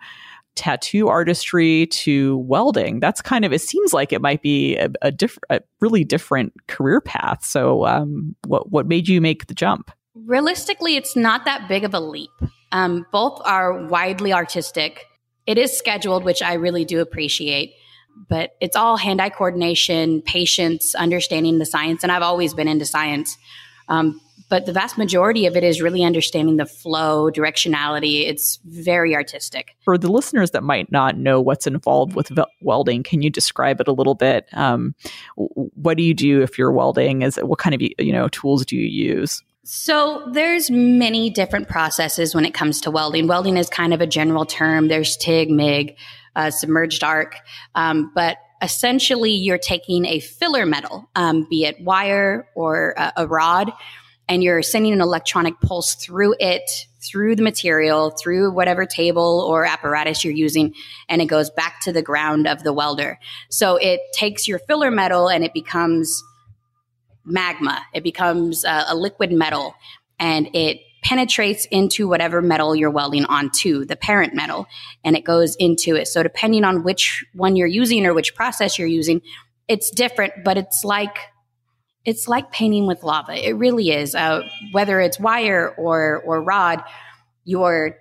tattoo 0.56 1.08
artistry 1.08 1.88
to 1.88 2.38
welding, 2.40 3.00
that's 3.00 3.22
kind 3.22 3.44
of 3.44 3.52
it 3.52 3.62
seems 3.62 3.94
like 3.94 4.14
it 4.14 4.22
might 4.22 4.42
be 4.42 4.78
a, 4.78 4.90
a 5.02 5.12
different 5.12 5.46
a 5.50 5.62
really 5.82 6.04
different 6.04 6.54
career 6.68 7.02
path. 7.02 7.44
So 7.44 7.86
um, 7.86 8.36
what 8.46 8.72
what 8.72 8.88
made 8.88 9.08
you 9.08 9.20
make 9.20 9.48
the 9.48 9.56
jump? 9.56 9.92
Realistically, 10.16 10.96
it's 10.96 11.16
not 11.16 11.46
that 11.46 11.68
big 11.68 11.84
of 11.84 11.94
a 11.94 12.00
leap. 12.00 12.32
Um, 12.72 13.06
both 13.12 13.42
are 13.46 13.86
widely 13.88 14.34
artistic. 14.34 15.06
It 15.46 15.58
is 15.58 15.78
scheduled, 15.78 16.24
which 16.24 16.42
I 16.42 16.54
really 16.54 16.86
do 16.86 17.02
appreciate 17.02 17.74
but 18.30 18.56
it's 18.60 18.76
all 18.76 18.98
hand 18.98 19.22
eye 19.22 19.30
coordination, 19.30 20.22
patience, 20.22 20.96
understanding 20.96 21.60
the 21.60 21.66
science. 21.66 22.04
And 22.04 22.12
I've 22.12 22.22
always 22.22 22.54
been 22.54 22.68
into 22.68 22.86
science. 22.86 23.38
Um, 23.90 24.20
but 24.50 24.66
the 24.66 24.74
vast 24.74 24.98
majority 24.98 25.48
of 25.48 25.56
it 25.56 25.64
is 25.64 25.82
really 25.82 26.04
understanding 26.04 26.58
the 26.58 26.66
flow, 26.66 27.32
directionality. 27.32 28.28
It's 28.28 28.60
very 28.66 29.16
artistic. 29.16 29.76
For 29.84 29.98
the 29.98 30.12
listeners 30.12 30.52
that 30.52 30.62
might 30.62 30.92
not 30.92 31.18
know 31.18 31.42
what's 31.42 31.66
involved 31.66 32.16
with 32.16 32.32
welding, 32.62 33.02
can 33.02 33.22
you 33.22 33.30
describe 33.30 33.82
it 33.82 33.88
a 33.88 33.94
little 33.94 34.16
bit? 34.16 34.48
Um, 34.54 34.94
what 35.36 35.98
do 35.98 36.04
you 36.04 36.14
do 36.14 36.42
if 36.42 36.58
you're 36.58 36.72
welding? 36.72 37.24
Is 37.24 37.38
it, 37.38 37.48
what 37.48 37.58
kind 37.58 37.74
of 37.74 37.82
you 37.82 38.12
know 38.12 38.28
tools 38.28 38.66
do 38.66 38.76
you 38.76 38.88
use? 38.88 39.42
So 39.66 40.30
there's 40.30 40.70
many 40.70 41.30
different 41.30 41.70
processes 41.70 42.36
when 42.36 42.44
it 42.44 42.54
comes 42.54 42.82
to 42.82 42.92
welding. 42.92 43.28
Welding 43.28 43.56
is 43.56 43.70
kind 43.70 43.94
of 43.94 44.02
a 44.02 44.08
general 44.08 44.46
term. 44.46 44.90
There's 44.90 45.16
TIG, 45.16 45.50
MIG, 45.50 45.96
uh, 46.36 46.52
submerged 46.52 47.02
arc. 47.02 47.38
Um, 47.74 48.12
but 48.14 48.38
essentially, 48.62 49.32
you're 49.32 49.58
taking 49.58 50.06
a 50.06 50.20
filler 50.20 50.66
metal, 50.66 51.10
um, 51.16 51.48
be 51.50 51.64
it 51.64 51.80
wire 51.80 52.50
or 52.56 52.94
a, 52.98 53.14
a 53.18 53.28
rod, 53.28 53.72
and 54.28 54.44
you're 54.44 54.64
sending 54.64 54.92
an 54.92 55.00
electronic 55.00 55.58
pulse 55.62 55.96
through 55.96 56.36
it, 56.40 56.88
through 57.00 57.38
the 57.38 57.44
material, 57.44 58.10
through 58.10 58.52
whatever 58.52 58.86
table 58.86 59.46
or 59.48 59.66
apparatus 59.66 60.26
you're 60.26 60.34
using, 60.34 60.74
and 61.08 61.22
it 61.22 61.26
goes 61.28 61.50
back 61.50 61.80
to 61.82 61.94
the 61.94 62.02
ground 62.02 62.48
of 62.48 62.64
the 62.64 62.74
welder. 62.74 63.18
So 63.50 63.78
it 63.78 64.02
takes 64.14 64.46
your 64.46 64.60
filler 64.60 64.92
metal 64.92 65.30
and 65.30 65.44
it 65.44 65.54
becomes 65.54 66.22
magma. 67.26 67.82
It 67.94 68.04
becomes 68.04 68.64
a, 68.66 68.96
liquid 68.96 69.32
metal 69.32 69.76
and 70.20 70.50
it 70.54 70.80
penetrates 71.04 71.66
into 71.66 72.08
whatever 72.08 72.42
metal 72.42 72.76
you're 72.76 72.90
welding 72.90 73.26
onto, 73.26 73.86
the 73.86 73.96
parent 73.96 74.34
metal, 74.34 74.68
and 75.04 75.16
it 75.16 75.26
goes 75.26 75.56
into 75.58 75.96
it. 75.96 76.08
So 76.08 76.24
depending 76.24 76.64
on 76.64 76.84
which 76.84 77.26
one 77.34 77.56
you're 77.56 77.68
using 77.68 78.06
or 78.06 78.14
which 78.14 78.36
process 78.36 78.80
you're 78.80 78.88
using, 78.88 79.22
it's 79.68 79.92
different, 79.92 80.34
but 80.44 80.58
it's 80.58 80.84
like 80.84 81.18
it's 82.06 82.28
like 82.28 82.52
painting 82.52 82.86
with 82.86 83.02
lava. 83.04 83.34
It 83.34 83.54
really 83.54 83.92
is. 83.92 84.14
Uh, 84.14 84.42
whether 84.72 85.00
it's 85.00 85.20
wire 85.20 85.74
or 85.78 86.22
or 86.26 86.42
rod, 86.42 86.84
you're 87.46 87.98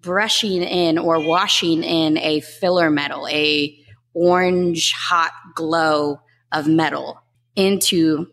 brushing 0.00 0.62
in 0.62 0.98
or 0.98 1.20
washing 1.20 1.82
in 1.82 2.18
a 2.18 2.40
filler 2.40 2.90
metal, 2.90 3.26
a 3.28 3.76
orange 4.14 4.92
hot 4.92 5.32
glow 5.54 6.20
of 6.52 6.66
metal 6.66 7.20
into 7.54 8.26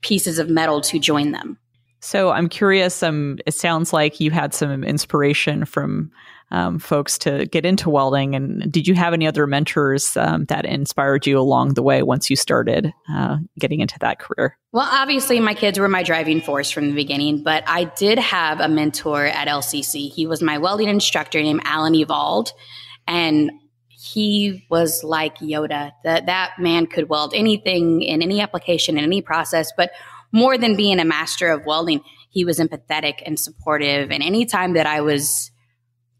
pieces 0.00 0.38
of 0.38 0.48
metal 0.48 0.80
to 0.82 0.98
join 0.98 1.32
them. 1.32 1.58
So 2.00 2.30
I'm 2.30 2.48
curious. 2.48 3.02
Um, 3.02 3.38
it 3.46 3.54
sounds 3.54 3.92
like 3.92 4.20
you 4.20 4.30
had 4.30 4.54
some 4.54 4.84
inspiration 4.84 5.64
from 5.64 6.12
um, 6.50 6.78
folks 6.78 7.18
to 7.18 7.46
get 7.46 7.66
into 7.66 7.90
welding. 7.90 8.34
And 8.34 8.70
did 8.70 8.86
you 8.86 8.94
have 8.94 9.12
any 9.12 9.26
other 9.26 9.46
mentors 9.46 10.16
um, 10.16 10.44
that 10.44 10.64
inspired 10.64 11.26
you 11.26 11.38
along 11.38 11.74
the 11.74 11.82
way 11.82 12.02
once 12.02 12.30
you 12.30 12.36
started 12.36 12.92
uh, 13.10 13.38
getting 13.58 13.80
into 13.80 13.98
that 14.00 14.20
career? 14.20 14.56
Well, 14.72 14.88
obviously, 14.88 15.40
my 15.40 15.54
kids 15.54 15.78
were 15.78 15.88
my 15.88 16.02
driving 16.02 16.40
force 16.40 16.70
from 16.70 16.88
the 16.88 16.94
beginning, 16.94 17.42
but 17.42 17.64
I 17.66 17.84
did 17.84 18.18
have 18.18 18.60
a 18.60 18.68
mentor 18.68 19.26
at 19.26 19.48
LCC. 19.48 20.12
He 20.12 20.26
was 20.26 20.42
my 20.42 20.58
welding 20.58 20.88
instructor 20.88 21.42
named 21.42 21.62
Alan 21.64 21.94
Evald, 21.96 22.52
and 23.08 23.50
he 24.06 24.66
was 24.70 25.02
like 25.02 25.38
Yoda. 25.38 25.92
That 26.04 26.26
that 26.26 26.52
man 26.58 26.86
could 26.86 27.08
weld 27.08 27.32
anything 27.34 28.02
in 28.02 28.22
any 28.22 28.40
application 28.40 28.98
in 28.98 29.04
any 29.04 29.22
process, 29.22 29.72
but 29.76 29.90
more 30.32 30.58
than 30.58 30.76
being 30.76 31.00
a 31.00 31.04
master 31.04 31.48
of 31.48 31.64
welding, 31.64 32.02
he 32.30 32.44
was 32.44 32.58
empathetic 32.58 33.22
and 33.24 33.38
supportive. 33.38 34.10
And 34.10 34.22
anytime 34.22 34.74
that 34.74 34.86
I 34.86 35.00
was 35.00 35.50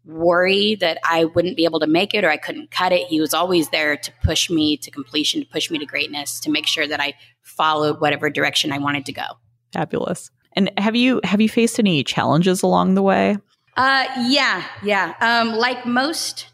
worried 0.05 0.79
that 0.79 0.97
I 1.03 1.25
wouldn't 1.25 1.57
be 1.57 1.65
able 1.65 1.81
to 1.81 1.87
make 1.87 2.13
it 2.13 2.23
or 2.23 2.29
I 2.29 2.37
couldn't 2.37 2.71
cut 2.71 2.93
it, 2.93 3.07
he 3.07 3.19
was 3.19 3.33
always 3.33 3.69
there 3.69 3.97
to 3.97 4.11
push 4.23 4.49
me 4.49 4.77
to 4.77 4.89
completion, 4.89 5.41
to 5.41 5.47
push 5.47 5.69
me 5.69 5.77
to 5.79 5.85
greatness, 5.85 6.39
to 6.41 6.49
make 6.49 6.65
sure 6.65 6.87
that 6.87 7.01
I 7.01 7.13
followed 7.41 7.99
whatever 7.99 8.29
direction 8.29 8.71
I 8.71 8.79
wanted 8.79 9.05
to 9.07 9.13
go. 9.13 9.25
Fabulous. 9.73 10.31
And 10.53 10.71
have 10.77 10.95
you 10.95 11.21
have 11.23 11.41
you 11.41 11.49
faced 11.49 11.77
any 11.77 12.03
challenges 12.03 12.63
along 12.63 12.95
the 12.95 13.03
way? 13.03 13.37
Uh, 13.75 14.05
yeah, 14.27 14.63
yeah. 14.81 15.13
Um, 15.21 15.53
like 15.53 15.85
most 15.85 16.47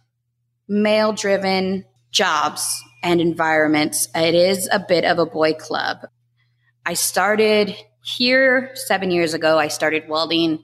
male 0.67 1.13
driven 1.13 1.86
jobs 2.12 2.82
and 3.02 3.19
environments, 3.19 4.08
it 4.15 4.36
is 4.36 4.69
a 4.71 4.80
bit 4.80 5.04
of 5.04 5.19
a 5.19 5.26
boy 5.26 5.54
club. 5.54 5.97
I 6.86 6.93
started 6.93 7.76
here 8.04 8.71
seven 8.76 9.12
years 9.12 9.34
ago. 9.34 9.58
I 9.58 9.67
started 9.67 10.08
welding 10.08 10.63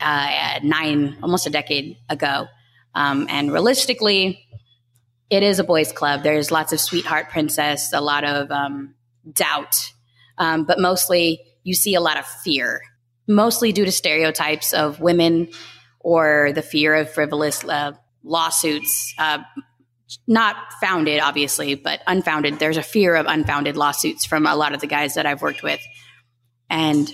uh, 0.00 0.58
nine, 0.62 1.16
almost 1.22 1.46
a 1.46 1.50
decade 1.50 1.96
ago. 2.08 2.46
Um, 2.94 3.26
and 3.28 3.52
realistically, 3.52 4.44
it 5.30 5.42
is 5.42 5.58
a 5.58 5.64
boys' 5.64 5.92
club. 5.92 6.22
There's 6.22 6.50
lots 6.50 6.72
of 6.72 6.80
sweetheart 6.80 7.30
princess, 7.30 7.92
a 7.92 8.00
lot 8.00 8.24
of 8.24 8.50
um, 8.50 8.94
doubt, 9.32 9.74
um, 10.38 10.64
but 10.64 10.78
mostly 10.78 11.40
you 11.62 11.74
see 11.74 11.94
a 11.94 12.00
lot 12.00 12.18
of 12.18 12.26
fear, 12.26 12.82
mostly 13.26 13.72
due 13.72 13.84
to 13.84 13.92
stereotypes 13.92 14.72
of 14.72 15.00
women 15.00 15.48
or 16.00 16.52
the 16.54 16.62
fear 16.62 16.94
of 16.94 17.10
frivolous 17.10 17.64
uh, 17.64 17.92
lawsuits. 18.24 19.14
Uh, 19.18 19.38
not 20.26 20.56
founded, 20.80 21.20
obviously, 21.20 21.74
but 21.74 22.00
unfounded. 22.06 22.58
There's 22.58 22.76
a 22.76 22.82
fear 22.82 23.14
of 23.14 23.26
unfounded 23.26 23.76
lawsuits 23.76 24.24
from 24.24 24.46
a 24.46 24.54
lot 24.54 24.74
of 24.74 24.80
the 24.80 24.86
guys 24.86 25.14
that 25.14 25.26
I've 25.26 25.42
worked 25.42 25.62
with. 25.62 25.80
And 26.70 27.10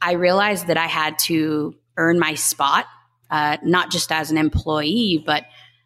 I 0.00 0.12
realized 0.12 0.66
that 0.68 0.76
I 0.76 0.86
had 0.86 1.18
to 1.20 1.74
earn 1.96 2.18
my 2.18 2.34
spot, 2.34 2.86
uh, 3.30 3.58
not 3.62 3.90
just 3.90 4.10
as 4.10 4.30
an 4.30 4.38
employee, 4.38 5.22
but 5.24 5.44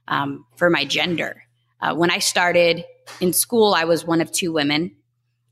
um, 0.08 0.46
for 0.56 0.70
my 0.70 0.84
gender. 0.84 1.42
Uh, 1.80 1.94
when 1.94 2.10
I 2.10 2.18
started 2.18 2.84
in 3.20 3.32
school, 3.32 3.74
I 3.74 3.84
was 3.84 4.06
one 4.06 4.20
of 4.20 4.30
two 4.30 4.52
women. 4.52 4.96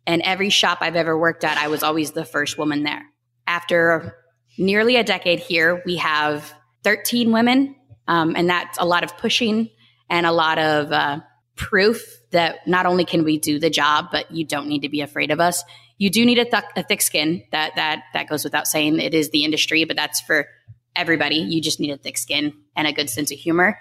And 0.07 0.23
every 0.23 0.51
shop 0.51 0.79
I've 0.81 0.97
ever 0.97 1.17
worked 1.17 1.45
at, 1.45 1.59
I 1.59 1.69
was 1.69 1.83
always 1.83 2.13
the 2.13 2.25
first 2.25 2.59
woman 2.59 2.83
there. 2.83 3.03
After 3.47 4.17
nearly 4.59 4.97
a 4.97 5.05
decade 5.05 5.39
here, 5.39 5.83
we 5.87 5.97
have 5.97 6.53
13 6.83 7.33
women. 7.33 7.77
Um, 8.13 8.37
and 8.37 8.51
that's 8.51 8.77
a 8.77 8.85
lot 8.85 9.05
of 9.05 9.17
pushing 9.17 9.71
and 10.11 10.27
a 10.27 10.33
lot 10.33 10.59
of 10.59 10.93
uh, 10.93 11.21
proof 11.57 12.05
that 12.31 12.59
not 12.67 12.85
only 12.85 13.07
can 13.07 13.25
we 13.25 13.39
do 13.39 13.59
the 13.59 13.71
job, 13.71 14.09
but 14.13 14.31
you 14.31 14.45
don't 14.45 14.69
need 14.69 14.83
to 14.83 14.91
be 14.91 15.01
afraid 15.01 15.31
of 15.31 15.41
us. 15.41 15.65
You 15.97 16.11
do 16.11 16.27
need 16.27 16.39
a, 16.39 16.45
th- 16.45 16.65
a 16.77 16.83
thick 16.83 17.01
skin. 17.01 17.43
That 17.53 17.75
that 17.77 18.03
that 18.13 18.29
goes 18.29 18.45
without 18.45 18.67
saying. 18.67 19.01
It 19.01 19.15
is 19.15 19.31
the 19.31 19.45
industry, 19.45 19.85
but 19.85 19.97
that's 19.97 20.21
for 20.21 20.47
everybody. 20.95 21.37
You 21.37 21.63
just 21.63 21.81
need 21.81 21.91
a 21.91 21.97
thick 21.97 22.19
skin 22.19 22.53
and 22.77 22.87
a 22.87 22.93
good 22.93 23.09
sense 23.09 23.33
of 23.33 23.39
humor. 23.39 23.79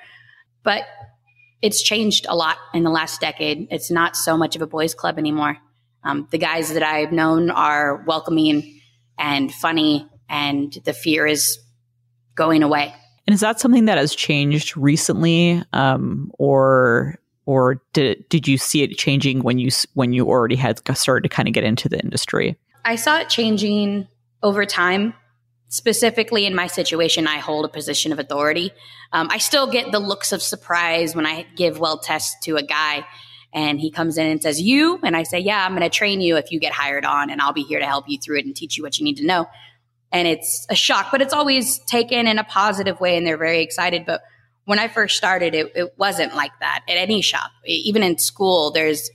But 0.63 0.83
it's 1.61 1.81
changed 1.81 2.25
a 2.29 2.35
lot 2.35 2.55
in 2.73 2.83
the 2.83 2.89
last 2.89 3.19
decade. 3.19 3.67
It's 3.69 3.91
not 3.91 4.15
so 4.15 4.37
much 4.37 4.55
of 4.55 4.61
a 4.61 4.67
boys' 4.67 4.93
club 4.93 5.19
anymore. 5.19 5.57
Um, 6.05 6.29
the 6.31 6.37
guys 6.37 6.73
that 6.73 6.83
I've 6.83 7.11
known 7.11 7.49
are 7.51 8.01
welcoming 8.07 8.79
and 9.17 9.53
funny, 9.53 10.07
and 10.29 10.71
the 10.85 10.93
fear 10.93 11.27
is 11.27 11.59
going 12.33 12.63
away. 12.63 12.95
And 13.27 13.33
is 13.33 13.39
that 13.41 13.59
something 13.59 13.85
that 13.85 13.97
has 13.97 14.15
changed 14.15 14.75
recently, 14.75 15.63
um, 15.73 16.31
or 16.37 17.19
or 17.45 17.81
did 17.93 18.27
did 18.29 18.47
you 18.47 18.57
see 18.57 18.83
it 18.83 18.97
changing 18.97 19.41
when 19.41 19.59
you 19.59 19.69
when 19.93 20.13
you 20.13 20.27
already 20.27 20.55
had 20.55 20.79
started 20.97 21.23
to 21.23 21.29
kind 21.29 21.47
of 21.47 21.53
get 21.53 21.63
into 21.63 21.87
the 21.89 21.99
industry? 21.99 22.57
I 22.83 22.95
saw 22.95 23.19
it 23.19 23.29
changing 23.29 24.07
over 24.41 24.65
time. 24.65 25.13
Specifically, 25.67 26.45
in 26.45 26.53
my 26.53 26.67
situation, 26.67 27.27
I 27.27 27.37
hold 27.37 27.63
a 27.63 27.69
position 27.69 28.11
of 28.11 28.19
authority. 28.19 28.71
Um, 29.13 29.29
I 29.31 29.37
still 29.37 29.71
get 29.71 29.93
the 29.93 29.99
looks 29.99 30.33
of 30.33 30.41
surprise 30.41 31.15
when 31.15 31.25
I 31.25 31.45
give 31.55 31.79
well 31.79 31.97
tests 31.97 32.35
to 32.43 32.57
a 32.57 32.63
guy 32.63 33.05
and 33.53 33.79
he 33.79 33.91
comes 33.91 34.17
in 34.17 34.27
and 34.27 34.41
says, 34.41 34.61
You? 34.61 34.99
And 35.03 35.15
I 35.15 35.23
say, 35.23 35.39
Yeah, 35.39 35.65
I'm 35.65 35.71
going 35.71 35.81
to 35.81 35.89
train 35.89 36.21
you 36.21 36.37
if 36.37 36.51
you 36.51 36.59
get 36.59 36.73
hired 36.73 37.05
on, 37.05 37.29
and 37.29 37.41
I'll 37.41 37.53
be 37.53 37.63
here 37.63 37.79
to 37.79 37.85
help 37.85 38.05
you 38.07 38.17
through 38.17 38.39
it 38.39 38.45
and 38.45 38.55
teach 38.55 38.77
you 38.77 38.83
what 38.83 38.97
you 38.97 39.03
need 39.03 39.17
to 39.17 39.25
know. 39.25 39.47
And 40.11 40.27
it's 40.27 40.65
a 40.69 40.75
shock, 40.75 41.07
but 41.11 41.21
it's 41.21 41.33
always 41.33 41.79
taken 41.79 42.27
in 42.27 42.37
a 42.37 42.43
positive 42.43 42.99
way, 42.99 43.15
and 43.15 43.25
they're 43.25 43.37
very 43.37 43.61
excited. 43.61 44.05
But 44.05 44.21
when 44.65 44.79
I 44.79 44.87
first 44.87 45.17
started, 45.17 45.55
it, 45.55 45.71
it 45.75 45.93
wasn't 45.97 46.35
like 46.35 46.51
that 46.59 46.83
at 46.87 46.97
any 46.97 47.21
shop. 47.21 47.51
Even 47.65 48.03
in 48.03 48.17
school, 48.17 48.71
there's 48.71 49.09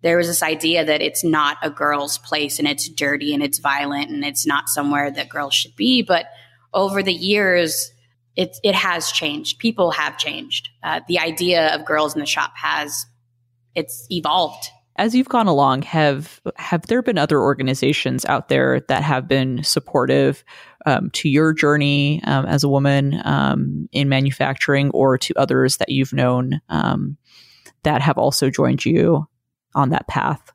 there 0.00 0.16
was 0.16 0.28
this 0.28 0.42
idea 0.42 0.84
that 0.84 1.00
it's 1.00 1.24
not 1.24 1.56
a 1.60 1.70
girl's 1.70 2.18
place 2.18 2.60
and 2.60 2.68
it's 2.68 2.88
dirty 2.88 3.34
and 3.34 3.42
it's 3.42 3.58
violent 3.58 4.10
and 4.10 4.24
it's 4.24 4.46
not 4.46 4.68
somewhere 4.68 5.10
that 5.10 5.28
girls 5.28 5.54
should 5.54 5.74
be. 5.74 6.02
But 6.02 6.26
over 6.72 7.02
the 7.02 7.12
years, 7.12 7.90
it, 8.36 8.56
it 8.62 8.76
has 8.76 9.10
changed. 9.10 9.58
People 9.58 9.90
have 9.90 10.16
changed. 10.16 10.68
Uh, 10.84 11.00
the 11.08 11.18
idea 11.18 11.74
of 11.74 11.84
girls 11.84 12.14
in 12.14 12.20
the 12.20 12.26
shop 12.26 12.52
has 12.54 13.06
it's 13.74 14.06
evolved. 14.10 14.70
As 14.98 15.14
you've 15.14 15.28
gone 15.28 15.46
along, 15.46 15.82
have 15.82 16.40
have 16.56 16.86
there 16.86 17.02
been 17.02 17.18
other 17.18 17.40
organizations 17.40 18.24
out 18.24 18.48
there 18.48 18.80
that 18.88 19.02
have 19.04 19.28
been 19.28 19.62
supportive 19.62 20.44
um, 20.86 21.10
to 21.10 21.28
your 21.28 21.52
journey 21.52 22.20
um, 22.24 22.44
as 22.46 22.64
a 22.64 22.68
woman 22.68 23.20
um, 23.24 23.88
in 23.92 24.08
manufacturing, 24.08 24.90
or 24.90 25.16
to 25.18 25.32
others 25.36 25.76
that 25.76 25.88
you've 25.88 26.12
known 26.12 26.60
um, 26.68 27.16
that 27.84 28.02
have 28.02 28.18
also 28.18 28.50
joined 28.50 28.84
you 28.84 29.26
on 29.74 29.90
that 29.90 30.08
path? 30.08 30.52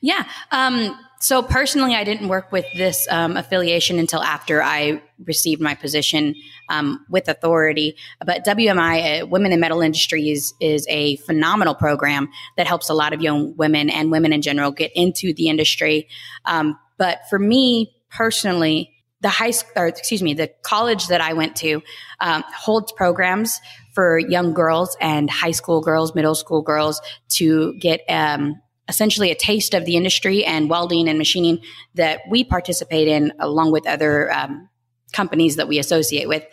Yeah. 0.00 0.24
Um, 0.52 0.96
so 1.18 1.42
personally, 1.42 1.94
I 1.94 2.04
didn't 2.04 2.28
work 2.28 2.52
with 2.52 2.66
this 2.76 3.06
um, 3.10 3.36
affiliation 3.36 3.98
until 3.98 4.22
after 4.22 4.62
I 4.62 5.02
received 5.24 5.60
my 5.60 5.74
position 5.74 6.34
um, 6.68 7.04
with 7.08 7.28
authority. 7.28 7.96
But 8.24 8.44
WMI, 8.44 9.22
uh, 9.22 9.26
Women 9.26 9.52
in 9.52 9.60
Metal 9.60 9.80
Industries, 9.80 10.52
is 10.60 10.86
a 10.88 11.16
phenomenal 11.16 11.74
program 11.74 12.28
that 12.56 12.66
helps 12.66 12.90
a 12.90 12.94
lot 12.94 13.12
of 13.12 13.22
young 13.22 13.56
women 13.56 13.88
and 13.88 14.10
women 14.10 14.32
in 14.32 14.42
general 14.42 14.70
get 14.70 14.92
into 14.94 15.32
the 15.32 15.48
industry. 15.48 16.08
Um, 16.44 16.78
but 16.98 17.20
for 17.30 17.38
me 17.38 17.94
personally, 18.10 18.92
the 19.20 19.28
high 19.28 19.50
school, 19.50 19.72
or 19.76 19.86
excuse 19.86 20.22
me, 20.22 20.34
the 20.34 20.50
college 20.62 21.08
that 21.08 21.20
I 21.20 21.32
went 21.32 21.56
to 21.56 21.82
um, 22.20 22.44
holds 22.54 22.92
programs 22.92 23.60
for 23.94 24.18
young 24.18 24.52
girls 24.52 24.96
and 25.00 25.30
high 25.30 25.52
school 25.52 25.80
girls, 25.80 26.14
middle 26.14 26.34
school 26.34 26.62
girls 26.62 27.00
to 27.30 27.74
get 27.78 28.02
um, 28.08 28.60
essentially 28.88 29.30
a 29.30 29.34
taste 29.34 29.74
of 29.74 29.84
the 29.84 29.96
industry 29.96 30.44
and 30.44 30.70
welding 30.70 31.08
and 31.08 31.18
machining 31.18 31.60
that 31.94 32.20
we 32.30 32.44
participate 32.44 33.08
in 33.08 33.32
along 33.40 33.72
with 33.72 33.86
other 33.86 34.32
um, 34.32 34.68
companies 35.12 35.56
that 35.56 35.68
we 35.68 35.78
associate 35.78 36.28
with. 36.28 36.44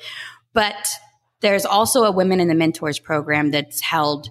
But 0.53 0.87
there's 1.41 1.65
also 1.65 2.03
a 2.03 2.11
Women 2.11 2.39
in 2.39 2.47
the 2.47 2.55
Mentors 2.55 2.99
program 2.99 3.51
that's 3.51 3.81
held 3.81 4.29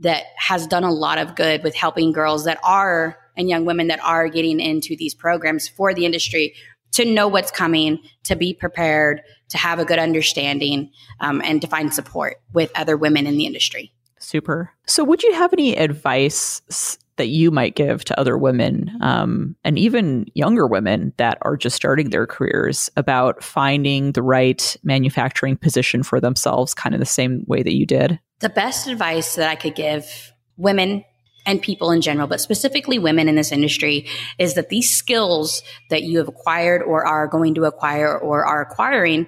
that 0.00 0.24
has 0.36 0.66
done 0.66 0.84
a 0.84 0.92
lot 0.92 1.18
of 1.18 1.36
good 1.36 1.62
with 1.62 1.74
helping 1.74 2.12
girls 2.12 2.44
that 2.44 2.58
are 2.64 3.18
and 3.36 3.48
young 3.48 3.64
women 3.64 3.88
that 3.88 4.00
are 4.00 4.28
getting 4.28 4.60
into 4.60 4.96
these 4.96 5.14
programs 5.14 5.68
for 5.68 5.94
the 5.94 6.04
industry 6.04 6.54
to 6.92 7.04
know 7.04 7.28
what's 7.28 7.50
coming, 7.50 7.98
to 8.24 8.34
be 8.34 8.52
prepared, 8.52 9.22
to 9.48 9.56
have 9.56 9.78
a 9.78 9.84
good 9.84 9.98
understanding, 9.98 10.90
um, 11.20 11.40
and 11.44 11.60
to 11.62 11.68
find 11.68 11.94
support 11.94 12.40
with 12.52 12.70
other 12.74 12.96
women 12.96 13.26
in 13.26 13.36
the 13.36 13.46
industry. 13.46 13.92
Super. 14.18 14.72
So, 14.86 15.04
would 15.04 15.22
you 15.22 15.32
have 15.34 15.52
any 15.52 15.76
advice 15.76 16.98
that 17.20 17.26
you 17.26 17.50
might 17.50 17.74
give 17.74 18.02
to 18.02 18.18
other 18.18 18.38
women 18.38 18.90
um, 19.02 19.54
and 19.62 19.78
even 19.78 20.24
younger 20.32 20.66
women 20.66 21.12
that 21.18 21.36
are 21.42 21.54
just 21.54 21.76
starting 21.76 22.08
their 22.08 22.26
careers 22.26 22.90
about 22.96 23.44
finding 23.44 24.12
the 24.12 24.22
right 24.22 24.74
manufacturing 24.82 25.54
position 25.54 26.02
for 26.02 26.18
themselves, 26.18 26.72
kind 26.72 26.94
of 26.94 26.98
the 26.98 27.04
same 27.04 27.44
way 27.46 27.62
that 27.62 27.76
you 27.76 27.84
did? 27.84 28.18
The 28.38 28.48
best 28.48 28.86
advice 28.86 29.34
that 29.34 29.50
I 29.50 29.54
could 29.54 29.74
give 29.74 30.32
women 30.56 31.04
and 31.44 31.60
people 31.60 31.90
in 31.90 32.00
general, 32.00 32.26
but 32.26 32.40
specifically 32.40 32.98
women 32.98 33.28
in 33.28 33.34
this 33.34 33.52
industry, 33.52 34.06
is 34.38 34.54
that 34.54 34.70
these 34.70 34.88
skills 34.88 35.62
that 35.90 36.02
you 36.02 36.16
have 36.16 36.28
acquired 36.28 36.82
or 36.82 37.04
are 37.04 37.28
going 37.28 37.54
to 37.56 37.64
acquire 37.64 38.18
or 38.18 38.46
are 38.46 38.62
acquiring 38.62 39.26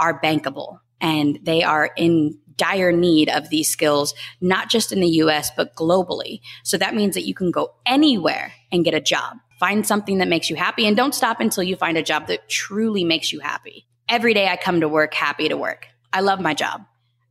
are 0.00 0.18
bankable 0.18 0.78
and 0.98 1.38
they 1.42 1.62
are 1.62 1.90
in 1.98 2.38
dire 2.56 2.92
need 2.92 3.28
of 3.28 3.50
these 3.50 3.68
skills, 3.68 4.14
not 4.40 4.68
just 4.68 4.92
in 4.92 5.00
the 5.00 5.08
US, 5.08 5.50
but 5.56 5.74
globally. 5.74 6.40
So 6.62 6.78
that 6.78 6.94
means 6.94 7.14
that 7.14 7.26
you 7.26 7.34
can 7.34 7.50
go 7.50 7.74
anywhere 7.86 8.52
and 8.72 8.84
get 8.84 8.94
a 8.94 9.00
job. 9.00 9.36
Find 9.60 9.86
something 9.86 10.18
that 10.18 10.28
makes 10.28 10.50
you 10.50 10.56
happy 10.56 10.86
and 10.86 10.96
don't 10.96 11.14
stop 11.14 11.40
until 11.40 11.62
you 11.62 11.76
find 11.76 11.96
a 11.96 12.02
job 12.02 12.26
that 12.26 12.48
truly 12.48 13.04
makes 13.04 13.32
you 13.32 13.40
happy. 13.40 13.86
Every 14.08 14.34
day 14.34 14.48
I 14.48 14.56
come 14.56 14.80
to 14.80 14.88
work 14.88 15.14
happy 15.14 15.48
to 15.48 15.56
work. 15.56 15.86
I 16.12 16.20
love 16.20 16.40
my 16.40 16.54
job. 16.54 16.84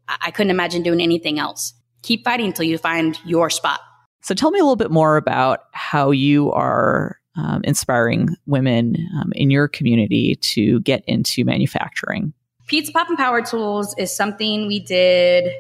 I 0.07 0.31
couldn't 0.31 0.51
imagine 0.51 0.83
doing 0.83 1.01
anything 1.01 1.39
else. 1.39 1.73
Keep 2.01 2.25
fighting 2.25 2.47
until 2.47 2.65
you 2.65 2.77
find 2.77 3.17
your 3.25 3.49
spot. 3.49 3.79
So 4.21 4.33
tell 4.33 4.51
me 4.51 4.59
a 4.59 4.63
little 4.63 4.75
bit 4.75 4.91
more 4.91 5.17
about 5.17 5.61
how 5.73 6.11
you 6.11 6.51
are 6.51 7.19
um, 7.35 7.61
inspiring 7.63 8.29
women 8.45 8.95
um, 9.19 9.31
in 9.35 9.49
your 9.49 9.67
community 9.67 10.35
to 10.35 10.79
get 10.81 11.03
into 11.07 11.43
manufacturing. 11.45 12.33
Pizza 12.67 12.91
Pop 12.91 13.09
and 13.09 13.17
Power 13.17 13.41
Tools 13.41 13.95
is 13.97 14.15
something 14.15 14.67
we 14.67 14.79
did 14.79 15.51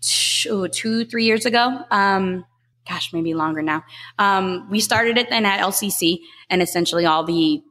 two, 0.00 0.68
two 0.68 1.04
three 1.04 1.24
years 1.24 1.46
ago. 1.46 1.84
Um, 1.90 2.44
gosh, 2.88 3.12
maybe 3.12 3.34
longer 3.34 3.62
now. 3.62 3.84
Um, 4.18 4.68
we 4.70 4.80
started 4.80 5.18
it 5.18 5.28
then 5.30 5.44
at 5.44 5.60
LCC 5.60 6.20
and 6.48 6.62
essentially 6.62 7.06
all 7.06 7.24
the 7.24 7.62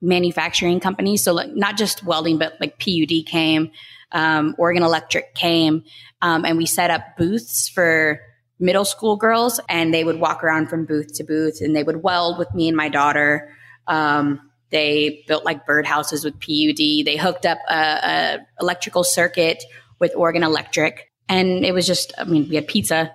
manufacturing 0.00 0.80
companies. 0.80 1.22
So 1.22 1.32
like 1.32 1.54
not 1.54 1.76
just 1.76 2.04
welding, 2.04 2.38
but 2.38 2.54
like 2.60 2.78
PUD 2.78 3.26
came, 3.26 3.70
um, 4.12 4.54
Oregon 4.58 4.82
Electric 4.82 5.34
came, 5.34 5.84
um, 6.20 6.44
and 6.44 6.56
we 6.58 6.66
set 6.66 6.90
up 6.90 7.16
booths 7.16 7.68
for 7.68 8.20
middle 8.58 8.84
school 8.84 9.16
girls 9.16 9.60
and 9.68 9.92
they 9.92 10.04
would 10.04 10.20
walk 10.20 10.44
around 10.44 10.68
from 10.68 10.84
booth 10.84 11.14
to 11.14 11.24
booth 11.24 11.60
and 11.60 11.74
they 11.74 11.82
would 11.82 12.02
weld 12.02 12.38
with 12.38 12.52
me 12.54 12.68
and 12.68 12.76
my 12.76 12.88
daughter. 12.88 13.50
Um, 13.88 14.51
they 14.72 15.22
built 15.28 15.44
like 15.44 15.66
birdhouses 15.66 16.24
with 16.24 16.40
PUD. 16.40 17.04
They 17.06 17.16
hooked 17.16 17.46
up 17.46 17.58
a, 17.68 17.74
a, 17.74 18.38
electrical 18.60 19.04
circuit 19.04 19.62
with 20.00 20.12
Oregon 20.16 20.42
Electric, 20.42 21.12
and 21.28 21.64
it 21.64 21.72
was 21.72 21.86
just. 21.86 22.12
I 22.18 22.24
mean, 22.24 22.48
we 22.48 22.56
had 22.56 22.66
pizza, 22.66 23.14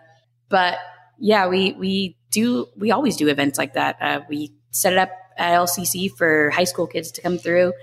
but 0.49 0.77
yeah, 1.19 1.47
we 1.47 1.73
we 1.73 2.17
do 2.31 2.67
we 2.77 2.91
always 2.91 3.17
do 3.17 3.27
events 3.27 3.57
like 3.57 3.73
that. 3.73 3.97
Uh, 3.99 4.21
we 4.29 4.53
set 4.71 4.93
it 4.93 4.99
up 4.99 5.09
at 5.37 5.57
LCC 5.57 6.11
for 6.15 6.51
high 6.51 6.63
school 6.63 6.87
kids 6.87 7.11
to 7.11 7.21
come 7.21 7.37
through, 7.37 7.73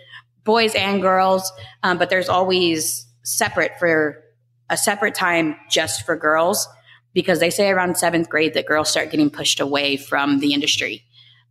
boys 0.44 0.74
and 0.74 1.02
girls, 1.02 1.52
um, 1.82 1.98
but 1.98 2.08
there's 2.10 2.28
always 2.28 3.06
separate 3.24 3.72
for 3.78 4.22
a 4.70 4.76
separate 4.76 5.14
time 5.14 5.56
just 5.70 6.06
for 6.06 6.16
girls 6.16 6.66
because 7.12 7.40
they 7.40 7.50
say 7.50 7.70
around 7.70 7.96
seventh 7.96 8.28
grade 8.28 8.54
that 8.54 8.66
girls 8.66 8.88
start 8.88 9.10
getting 9.10 9.30
pushed 9.30 9.60
away 9.60 9.96
from 9.96 10.40
the 10.40 10.52
industry. 10.52 11.04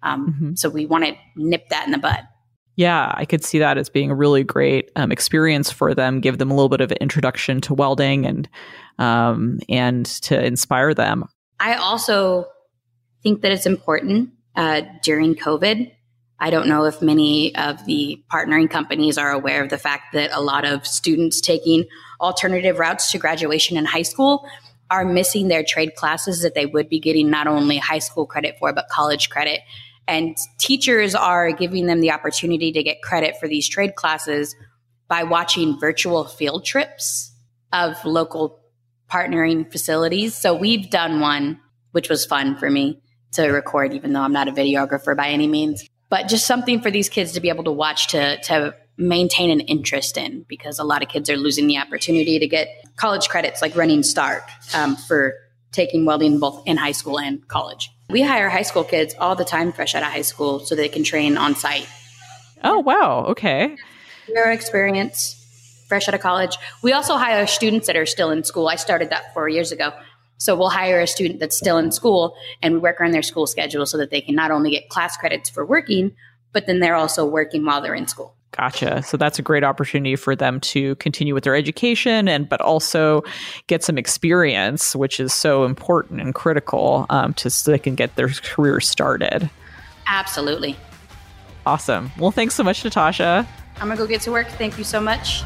Um, 0.03 0.27
mm-hmm. 0.27 0.55
So 0.55 0.69
we 0.69 0.85
want 0.85 1.05
to 1.05 1.15
nip 1.35 1.69
that 1.69 1.85
in 1.85 1.91
the 1.91 1.97
bud. 1.97 2.19
Yeah, 2.75 3.13
I 3.15 3.25
could 3.25 3.43
see 3.43 3.59
that 3.59 3.77
as 3.77 3.89
being 3.89 4.09
a 4.09 4.15
really 4.15 4.43
great 4.43 4.91
um, 4.95 5.11
experience 5.11 5.71
for 5.71 5.93
them. 5.93 6.19
Give 6.21 6.37
them 6.37 6.49
a 6.49 6.55
little 6.55 6.69
bit 6.69 6.81
of 6.81 6.91
an 6.91 6.97
introduction 7.01 7.61
to 7.61 7.73
welding 7.73 8.25
and 8.25 8.49
um, 8.97 9.59
and 9.69 10.05
to 10.05 10.43
inspire 10.43 10.93
them. 10.93 11.25
I 11.59 11.75
also 11.75 12.47
think 13.21 13.41
that 13.41 13.51
it's 13.51 13.65
important 13.65 14.31
uh, 14.55 14.81
during 15.03 15.35
COVID. 15.35 15.91
I 16.39 16.49
don't 16.49 16.67
know 16.67 16.85
if 16.85 17.01
many 17.01 17.55
of 17.55 17.85
the 17.85 18.21
partnering 18.31 18.69
companies 18.69 19.17
are 19.17 19.31
aware 19.31 19.63
of 19.63 19.69
the 19.69 19.77
fact 19.77 20.13
that 20.13 20.31
a 20.33 20.41
lot 20.41 20.65
of 20.65 20.85
students 20.85 21.39
taking 21.39 21.85
alternative 22.19 22.79
routes 22.79 23.11
to 23.11 23.17
graduation 23.17 23.77
in 23.77 23.85
high 23.85 24.01
school 24.01 24.45
are 24.89 25.05
missing 25.05 25.47
their 25.47 25.63
trade 25.63 25.95
classes 25.95 26.41
that 26.41 26.53
they 26.53 26.65
would 26.65 26.89
be 26.89 26.99
getting 26.99 27.29
not 27.29 27.47
only 27.47 27.77
high 27.77 27.99
school 27.99 28.25
credit 28.25 28.57
for, 28.59 28.73
but 28.73 28.89
college 28.89 29.29
credit. 29.29 29.61
And 30.07 30.37
teachers 30.59 31.15
are 31.15 31.51
giving 31.51 31.85
them 31.85 32.01
the 32.01 32.11
opportunity 32.11 32.71
to 32.71 32.83
get 32.83 33.01
credit 33.01 33.35
for 33.39 33.47
these 33.47 33.67
trade 33.67 33.95
classes 33.95 34.55
by 35.07 35.23
watching 35.23 35.79
virtual 35.79 36.25
field 36.25 36.65
trips 36.65 37.31
of 37.71 38.03
local 38.05 38.59
partnering 39.11 39.71
facilities. 39.71 40.35
So 40.35 40.55
we've 40.55 40.89
done 40.89 41.19
one, 41.19 41.59
which 41.91 42.09
was 42.09 42.25
fun 42.25 42.57
for 42.57 42.69
me 42.69 43.01
to 43.33 43.47
record, 43.47 43.93
even 43.93 44.13
though 44.13 44.21
I'm 44.21 44.33
not 44.33 44.47
a 44.47 44.51
videographer 44.51 45.15
by 45.15 45.29
any 45.29 45.47
means 45.47 45.87
but 46.13 46.27
just 46.27 46.45
something 46.45 46.79
for 46.79 46.91
these 46.91 47.09
kids 47.09 47.31
to 47.31 47.39
be 47.39 47.49
able 47.49 47.63
to 47.63 47.71
watch 47.71 48.09
to 48.09 48.39
to 48.43 48.75
maintain 48.97 49.49
an 49.49 49.61
interest 49.61 50.15
in 50.15 50.45
because 50.47 50.77
a 50.77 50.83
lot 50.83 51.01
of 51.01 51.09
kids 51.09 51.27
are 51.27 51.37
losing 51.37 51.65
the 51.65 51.75
opportunity 51.75 52.37
to 52.37 52.47
get 52.47 52.67
college 52.97 53.29
credits 53.29 53.63
like 53.63 53.75
running 53.75 54.03
start 54.03 54.43
um, 54.75 54.95
for 54.95 55.33
taking 55.71 56.05
welding 56.05 56.39
both 56.39 56.61
in 56.67 56.77
high 56.77 56.91
school 56.91 57.19
and 57.19 57.47
college 57.47 57.89
we 58.13 58.21
hire 58.21 58.47
high 58.47 58.61
school 58.61 58.83
kids 58.83 59.15
all 59.19 59.35
the 59.35 59.43
time 59.43 59.73
fresh 59.73 59.95
out 59.95 60.03
of 60.03 60.09
high 60.09 60.21
school 60.21 60.59
so 60.59 60.75
they 60.75 60.87
can 60.87 61.03
train 61.03 61.35
on 61.35 61.55
site. 61.55 61.87
Oh 62.63 62.79
wow. 62.79 63.25
Okay. 63.29 63.75
Your 64.27 64.51
experience 64.51 65.39
fresh 65.89 66.07
out 66.07 66.13
of 66.13 66.21
college. 66.21 66.55
We 66.83 66.93
also 66.93 67.17
hire 67.17 67.45
students 67.47 67.87
that 67.87 67.97
are 67.97 68.05
still 68.05 68.29
in 68.29 68.43
school. 68.43 68.69
I 68.69 68.75
started 68.75 69.09
that 69.09 69.33
four 69.33 69.49
years 69.49 69.71
ago. 69.71 69.91
So 70.37 70.55
we'll 70.55 70.69
hire 70.69 71.01
a 71.01 71.07
student 71.07 71.39
that's 71.39 71.57
still 71.57 71.77
in 71.79 71.91
school 71.91 72.35
and 72.61 72.75
we 72.75 72.79
work 72.79 73.01
around 73.01 73.11
their 73.11 73.23
school 73.23 73.47
schedule 73.47 73.85
so 73.87 73.97
that 73.97 74.11
they 74.11 74.21
can 74.21 74.35
not 74.35 74.51
only 74.51 74.71
get 74.71 74.89
class 74.89 75.17
credits 75.17 75.49
for 75.49 75.65
working, 75.65 76.15
but 76.51 76.67
then 76.67 76.79
they're 76.79 76.95
also 76.95 77.25
working 77.25 77.65
while 77.65 77.81
they're 77.81 77.95
in 77.95 78.07
school. 78.07 78.35
Gotcha. 78.55 79.01
So 79.01 79.17
that's 79.17 79.39
a 79.39 79.41
great 79.41 79.63
opportunity 79.63 80.15
for 80.15 80.35
them 80.35 80.59
to 80.61 80.93
continue 80.95 81.33
with 81.33 81.43
their 81.43 81.55
education 81.55 82.27
and 82.27 82.47
but 82.47 82.61
also 82.61 83.23
get 83.67 83.83
some 83.83 83.97
experience, 83.97 84.95
which 84.95 85.19
is 85.19 85.33
so 85.33 85.65
important 85.65 86.21
and 86.21 86.35
critical 86.35 87.07
um, 87.09 87.33
to 87.35 87.49
so 87.49 87.71
they 87.71 87.79
can 87.79 87.95
get 87.95 88.15
their 88.15 88.29
career 88.29 88.79
started. 88.79 89.49
Absolutely. 90.07 90.77
Awesome. 91.65 92.11
Well, 92.19 92.31
thanks 92.31 92.55
so 92.55 92.63
much, 92.63 92.83
Natasha. 92.83 93.47
I'm 93.77 93.87
gonna 93.87 93.97
go 93.97 94.05
get 94.05 94.19
to 94.21 94.31
work. 94.31 94.47
Thank 94.49 94.77
you 94.77 94.83
so 94.83 95.01
much. 95.01 95.41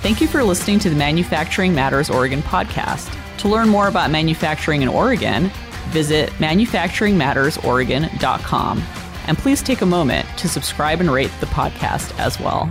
Thank 0.00 0.20
you 0.20 0.26
for 0.26 0.42
listening 0.42 0.80
to 0.80 0.90
the 0.90 0.96
Manufacturing 0.96 1.72
Matters 1.74 2.10
Oregon 2.10 2.42
podcast. 2.42 3.14
To 3.38 3.48
learn 3.48 3.68
more 3.68 3.86
about 3.88 4.10
manufacturing 4.10 4.82
in 4.82 4.88
Oregon, 4.88 5.50
visit 5.90 6.30
manufacturingmattersoregon.com. 6.32 8.82
And 9.28 9.38
please 9.38 9.62
take 9.62 9.82
a 9.82 9.86
moment 9.86 10.26
to 10.38 10.48
subscribe 10.48 11.00
and 11.00 11.10
rate 11.10 11.30
the 11.38 11.46
podcast 11.46 12.18
as 12.18 12.40
well. 12.40 12.64